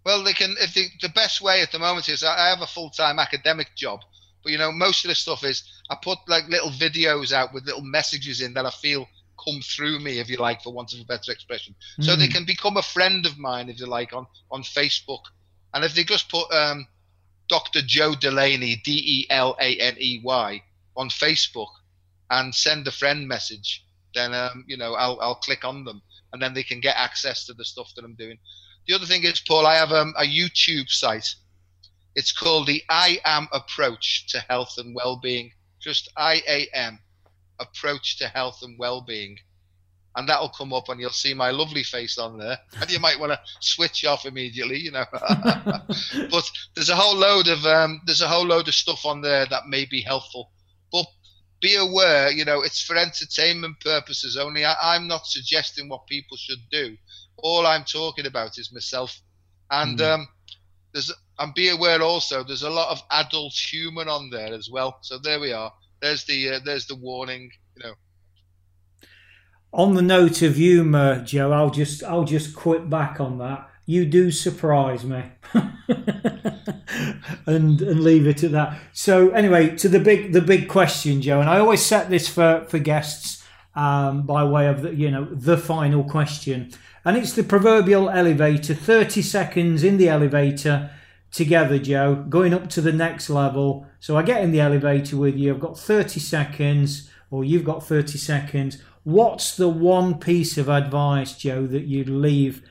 Well, 0.04 0.22
they 0.22 0.34
can. 0.34 0.54
If 0.60 0.74
they, 0.74 0.88
the 1.00 1.08
best 1.08 1.40
way 1.40 1.62
at 1.62 1.72
the 1.72 1.78
moment 1.78 2.10
is 2.10 2.22
I 2.22 2.50
have 2.50 2.60
a 2.60 2.66
full 2.66 2.90
time 2.90 3.18
academic 3.18 3.74
job, 3.74 4.00
but 4.42 4.52
you 4.52 4.58
know, 4.58 4.70
most 4.70 5.06
of 5.06 5.08
the 5.08 5.14
stuff 5.14 5.44
is 5.44 5.62
I 5.88 5.96
put 6.02 6.18
like 6.28 6.46
little 6.48 6.70
videos 6.70 7.32
out 7.32 7.54
with 7.54 7.64
little 7.64 7.80
messages 7.80 8.42
in 8.42 8.52
that 8.54 8.66
I 8.66 8.70
feel 8.70 9.08
come 9.42 9.62
through 9.62 10.00
me, 10.00 10.18
if 10.18 10.28
you 10.28 10.36
like, 10.36 10.62
for 10.62 10.74
want 10.74 10.92
of 10.92 11.00
a 11.00 11.04
better 11.04 11.32
expression. 11.32 11.74
Mm. 11.98 12.04
So 12.04 12.16
they 12.16 12.26
hmm. 12.26 12.32
can 12.32 12.44
become 12.44 12.76
a 12.76 12.82
friend 12.82 13.24
of 13.24 13.38
mine, 13.38 13.70
if 13.70 13.80
you 13.80 13.86
like, 13.86 14.12
on 14.12 14.26
on 14.50 14.62
Facebook. 14.62 15.22
And 15.72 15.86
if 15.86 15.94
they 15.94 16.04
just 16.04 16.28
put 16.28 16.52
um, 16.52 16.86
Dr. 17.50 17.82
Joe 17.82 18.14
Delaney, 18.14 18.80
D 18.82 18.92
E 18.92 19.26
L 19.28 19.54
A 19.60 19.76
N 19.76 19.96
E 19.98 20.22
Y, 20.24 20.62
on 20.96 21.10
Facebook 21.10 21.72
and 22.30 22.54
send 22.54 22.88
a 22.88 22.92
friend 22.92 23.28
message, 23.28 23.84
then 24.14 24.32
um, 24.32 24.64
you 24.66 24.78
know 24.78 24.94
I'll 24.94 25.18
I'll 25.20 25.34
click 25.34 25.64
on 25.64 25.84
them, 25.84 26.00
and 26.32 26.40
then 26.40 26.54
they 26.54 26.62
can 26.62 26.80
get 26.80 26.96
access 26.96 27.44
to 27.46 27.52
the 27.52 27.64
stuff 27.64 27.92
that 27.96 28.04
I'm 28.06 28.14
doing. 28.14 28.38
The 28.86 28.94
other 28.94 29.06
thing 29.06 29.24
is, 29.24 29.40
Paul, 29.40 29.66
I 29.66 29.74
have 29.74 29.92
um, 29.92 30.14
a 30.16 30.24
YouTube 30.24 30.88
site 30.88 31.34
it's 32.16 32.32
called 32.32 32.66
the 32.66 32.82
I 32.88 33.20
Am 33.24 33.46
Approach 33.52 34.26
to 34.28 34.40
Health 34.40 34.74
and 34.78 34.94
Well-being. 34.94 35.52
Just 35.80 36.10
I 36.16 36.42
A 36.48 36.66
M, 36.74 36.98
Approach 37.60 38.18
to 38.18 38.26
Health 38.28 38.58
and 38.62 38.78
Well-being. 38.78 39.38
And 40.16 40.28
that'll 40.28 40.48
come 40.48 40.72
up, 40.72 40.88
and 40.88 41.00
you'll 41.00 41.10
see 41.10 41.34
my 41.34 41.50
lovely 41.50 41.82
face 41.82 42.18
on 42.18 42.38
there, 42.38 42.58
and 42.80 42.90
you 42.90 42.98
might 42.98 43.18
want 43.18 43.32
to 43.32 43.40
switch 43.60 44.04
off 44.04 44.26
immediately, 44.26 44.78
you 44.78 44.90
know. 44.90 45.04
but 45.12 46.50
there's 46.74 46.90
a 46.90 46.96
whole 46.96 47.16
load 47.16 47.48
of 47.48 47.64
um, 47.64 48.00
there's 48.06 48.20
a 48.20 48.28
whole 48.28 48.46
load 48.46 48.68
of 48.68 48.74
stuff 48.74 49.06
on 49.06 49.20
there 49.20 49.46
that 49.46 49.68
may 49.68 49.84
be 49.84 50.00
helpful, 50.00 50.50
but 50.92 51.06
be 51.60 51.76
aware, 51.76 52.30
you 52.30 52.44
know, 52.44 52.62
it's 52.62 52.82
for 52.82 52.96
entertainment 52.96 53.78
purposes 53.80 54.36
only. 54.36 54.64
I, 54.64 54.96
am 54.96 55.06
not 55.06 55.26
suggesting 55.26 55.88
what 55.88 56.06
people 56.06 56.36
should 56.36 56.62
do. 56.70 56.96
All 57.36 57.66
I'm 57.66 57.84
talking 57.84 58.26
about 58.26 58.58
is 58.58 58.72
myself, 58.72 59.20
and 59.70 59.98
mm. 59.98 60.14
um, 60.14 60.28
there's 60.92 61.12
and 61.38 61.54
be 61.54 61.70
aware 61.70 62.02
also 62.02 62.44
there's 62.44 62.64
a 62.64 62.70
lot 62.70 62.90
of 62.90 63.02
adult 63.10 63.54
humour 63.54 64.08
on 64.08 64.30
there 64.30 64.52
as 64.52 64.68
well. 64.70 64.98
So 65.02 65.18
there 65.18 65.40
we 65.40 65.52
are. 65.52 65.72
There's 66.00 66.24
the 66.24 66.50
uh, 66.50 66.60
there's 66.64 66.86
the 66.86 66.96
warning. 66.96 67.50
You 67.76 67.84
know. 67.84 67.94
On 69.72 69.94
the 69.94 70.02
note 70.02 70.42
of 70.42 70.56
humour, 70.56 71.22
Joe, 71.22 71.52
I'll 71.52 71.70
just 71.70 72.02
I'll 72.02 72.24
just 72.24 72.56
quit 72.56 72.90
back 72.90 73.20
on 73.20 73.38
that. 73.38 73.70
You 73.86 74.04
do 74.04 74.32
surprise 74.32 75.04
me, 75.04 75.22
and 77.46 77.80
and 77.80 78.00
leave 78.00 78.26
it 78.26 78.42
at 78.42 78.50
that. 78.50 78.80
So 78.92 79.30
anyway, 79.30 79.76
to 79.76 79.88
the 79.88 80.00
big 80.00 80.32
the 80.32 80.40
big 80.40 80.68
question, 80.68 81.22
Joe, 81.22 81.40
and 81.40 81.48
I 81.48 81.60
always 81.60 81.84
set 81.84 82.10
this 82.10 82.28
for 82.28 82.66
for 82.68 82.80
guests 82.80 83.44
um, 83.76 84.22
by 84.22 84.42
way 84.42 84.66
of 84.66 84.82
the 84.82 84.92
you 84.94 85.08
know 85.08 85.28
the 85.30 85.56
final 85.56 86.02
question, 86.02 86.72
and 87.04 87.16
it's 87.16 87.32
the 87.32 87.44
proverbial 87.44 88.10
elevator. 88.10 88.74
Thirty 88.74 89.22
seconds 89.22 89.84
in 89.84 89.98
the 89.98 90.08
elevator 90.08 90.90
together, 91.30 91.78
Joe, 91.78 92.26
going 92.28 92.52
up 92.52 92.68
to 92.70 92.80
the 92.80 92.92
next 92.92 93.30
level. 93.30 93.86
So 94.00 94.16
I 94.16 94.22
get 94.22 94.42
in 94.42 94.50
the 94.50 94.60
elevator 94.60 95.16
with 95.16 95.36
you. 95.36 95.54
I've 95.54 95.60
got 95.60 95.78
thirty 95.78 96.18
seconds, 96.18 97.08
or 97.30 97.44
you've 97.44 97.64
got 97.64 97.86
thirty 97.86 98.18
seconds 98.18 98.82
What's 99.10 99.56
the 99.56 99.68
one 99.68 100.18
piece 100.18 100.56
of 100.56 100.68
advice, 100.68 101.36
Joe, 101.36 101.66
that 101.66 101.82
you'd 101.82 102.08
leave 102.08 102.62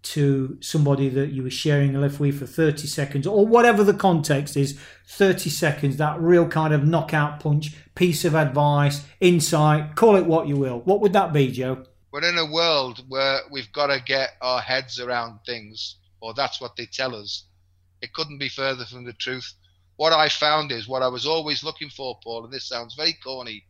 to 0.00 0.56
somebody 0.60 1.08
that 1.08 1.32
you 1.32 1.42
were 1.42 1.50
sharing 1.50 1.96
a 1.96 2.00
lift 2.00 2.20
with 2.20 2.38
for 2.38 2.46
30 2.46 2.86
seconds, 2.86 3.26
or 3.26 3.44
whatever 3.44 3.82
the 3.82 3.92
context 3.92 4.56
is 4.56 4.78
30 5.08 5.50
seconds, 5.50 5.96
that 5.96 6.20
real 6.20 6.46
kind 6.46 6.72
of 6.72 6.86
knockout 6.86 7.40
punch, 7.40 7.74
piece 7.96 8.24
of 8.24 8.36
advice, 8.36 9.04
insight, 9.20 9.96
call 9.96 10.14
it 10.14 10.24
what 10.24 10.46
you 10.46 10.56
will. 10.56 10.80
What 10.80 11.00
would 11.00 11.14
that 11.14 11.32
be, 11.32 11.50
Joe? 11.50 11.84
We're 12.12 12.28
in 12.28 12.38
a 12.38 12.50
world 12.50 13.04
where 13.08 13.40
we've 13.50 13.72
got 13.72 13.88
to 13.88 14.00
get 14.00 14.30
our 14.40 14.60
heads 14.60 15.00
around 15.00 15.40
things, 15.44 15.96
or 16.20 16.32
that's 16.32 16.60
what 16.60 16.76
they 16.76 16.86
tell 16.86 17.16
us. 17.16 17.44
It 18.00 18.12
couldn't 18.12 18.38
be 18.38 18.48
further 18.48 18.84
from 18.84 19.04
the 19.04 19.12
truth. 19.14 19.52
What 19.96 20.12
I 20.12 20.28
found 20.28 20.70
is 20.70 20.86
what 20.86 21.02
I 21.02 21.08
was 21.08 21.26
always 21.26 21.64
looking 21.64 21.90
for, 21.90 22.18
Paul, 22.22 22.44
and 22.44 22.52
this 22.52 22.68
sounds 22.68 22.94
very 22.94 23.14
corny, 23.14 23.64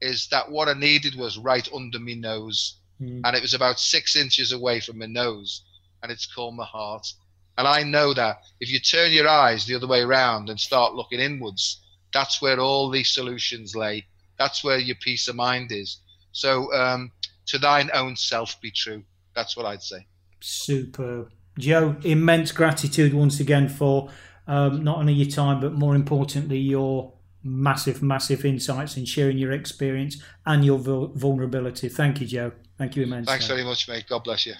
is 0.00 0.28
that 0.28 0.50
what 0.50 0.68
I 0.68 0.74
needed 0.74 1.16
was 1.16 1.38
right 1.38 1.68
under 1.74 1.98
my 1.98 2.14
nose. 2.14 2.78
Mm. 3.00 3.20
And 3.24 3.36
it 3.36 3.42
was 3.42 3.54
about 3.54 3.80
six 3.80 4.16
inches 4.16 4.52
away 4.52 4.80
from 4.80 4.98
my 4.98 5.06
nose. 5.06 5.62
And 6.02 6.12
it's 6.12 6.26
called 6.26 6.56
my 6.56 6.64
heart. 6.64 7.06
And 7.56 7.66
I 7.66 7.82
know 7.82 8.14
that 8.14 8.42
if 8.60 8.70
you 8.70 8.78
turn 8.78 9.12
your 9.12 9.28
eyes 9.28 9.66
the 9.66 9.74
other 9.74 9.88
way 9.88 10.00
around 10.00 10.48
and 10.48 10.60
start 10.60 10.94
looking 10.94 11.18
inwards, 11.18 11.82
that's 12.12 12.40
where 12.40 12.60
all 12.60 12.90
these 12.90 13.10
solutions 13.10 13.74
lay. 13.74 14.06
That's 14.38 14.62
where 14.62 14.78
your 14.78 14.96
peace 15.00 15.26
of 15.26 15.34
mind 15.34 15.72
is. 15.72 15.98
So, 16.32 16.72
um, 16.72 17.10
to 17.46 17.58
thine 17.58 17.90
own 17.92 18.14
self 18.14 18.60
be 18.60 18.70
true. 18.70 19.02
That's 19.34 19.56
what 19.56 19.66
I'd 19.66 19.82
say. 19.82 20.06
Superb. 20.40 21.32
Joe, 21.58 21.96
immense 22.04 22.52
gratitude 22.52 23.12
once 23.12 23.40
again 23.40 23.68
for 23.68 24.10
um, 24.46 24.84
not 24.84 24.98
only 24.98 25.14
your 25.14 25.30
time, 25.30 25.60
but 25.60 25.72
more 25.72 25.94
importantly, 25.94 26.58
your 26.58 27.12
massive, 27.42 28.02
massive 28.02 28.44
insights 28.44 28.96
and 28.96 29.08
sharing 29.08 29.38
your 29.38 29.52
experience 29.52 30.22
and 30.44 30.64
your 30.64 30.78
vulnerability. 30.78 31.88
Thank 31.88 32.20
you, 32.20 32.26
Joe. 32.26 32.52
Thank 32.76 32.96
you 32.96 33.02
immensely. 33.04 33.32
Thanks 33.32 33.46
very 33.46 33.64
much, 33.64 33.88
mate. 33.88 34.06
God 34.08 34.24
bless 34.24 34.46
you. 34.46 34.54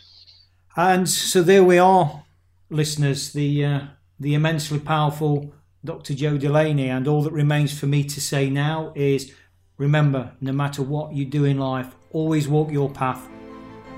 And 0.76 1.08
so 1.08 1.42
there 1.42 1.64
we 1.64 1.78
are, 1.78 2.24
listeners. 2.70 3.32
The 3.32 3.64
uh, 3.64 3.80
the 4.20 4.34
immensely 4.34 4.78
powerful 4.78 5.54
Dr. 5.84 6.14
Joe 6.14 6.38
Delaney. 6.38 6.88
And 6.88 7.06
all 7.06 7.22
that 7.22 7.32
remains 7.32 7.78
for 7.78 7.86
me 7.86 8.04
to 8.04 8.20
say 8.20 8.50
now 8.50 8.92
is 8.94 9.32
remember, 9.76 10.32
no 10.40 10.52
matter 10.52 10.82
what 10.82 11.12
you 11.12 11.24
do 11.24 11.44
in 11.44 11.58
life, 11.58 11.94
always 12.12 12.48
walk 12.48 12.70
your 12.70 12.90
path 12.90 13.28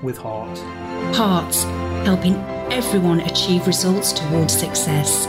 with 0.03 0.17
heart. 0.17 0.57
Hearts, 1.15 1.63
helping 2.05 2.35
everyone 2.71 3.21
achieve 3.21 3.67
results 3.67 4.13
towards 4.13 4.57
success. 4.57 5.27